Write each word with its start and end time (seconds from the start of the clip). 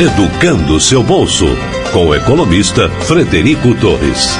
Educando 0.00 0.80
seu 0.80 1.02
bolso, 1.02 1.44
com 1.92 2.06
o 2.06 2.14
economista 2.14 2.88
Frederico 2.88 3.74
Torres. 3.74 4.30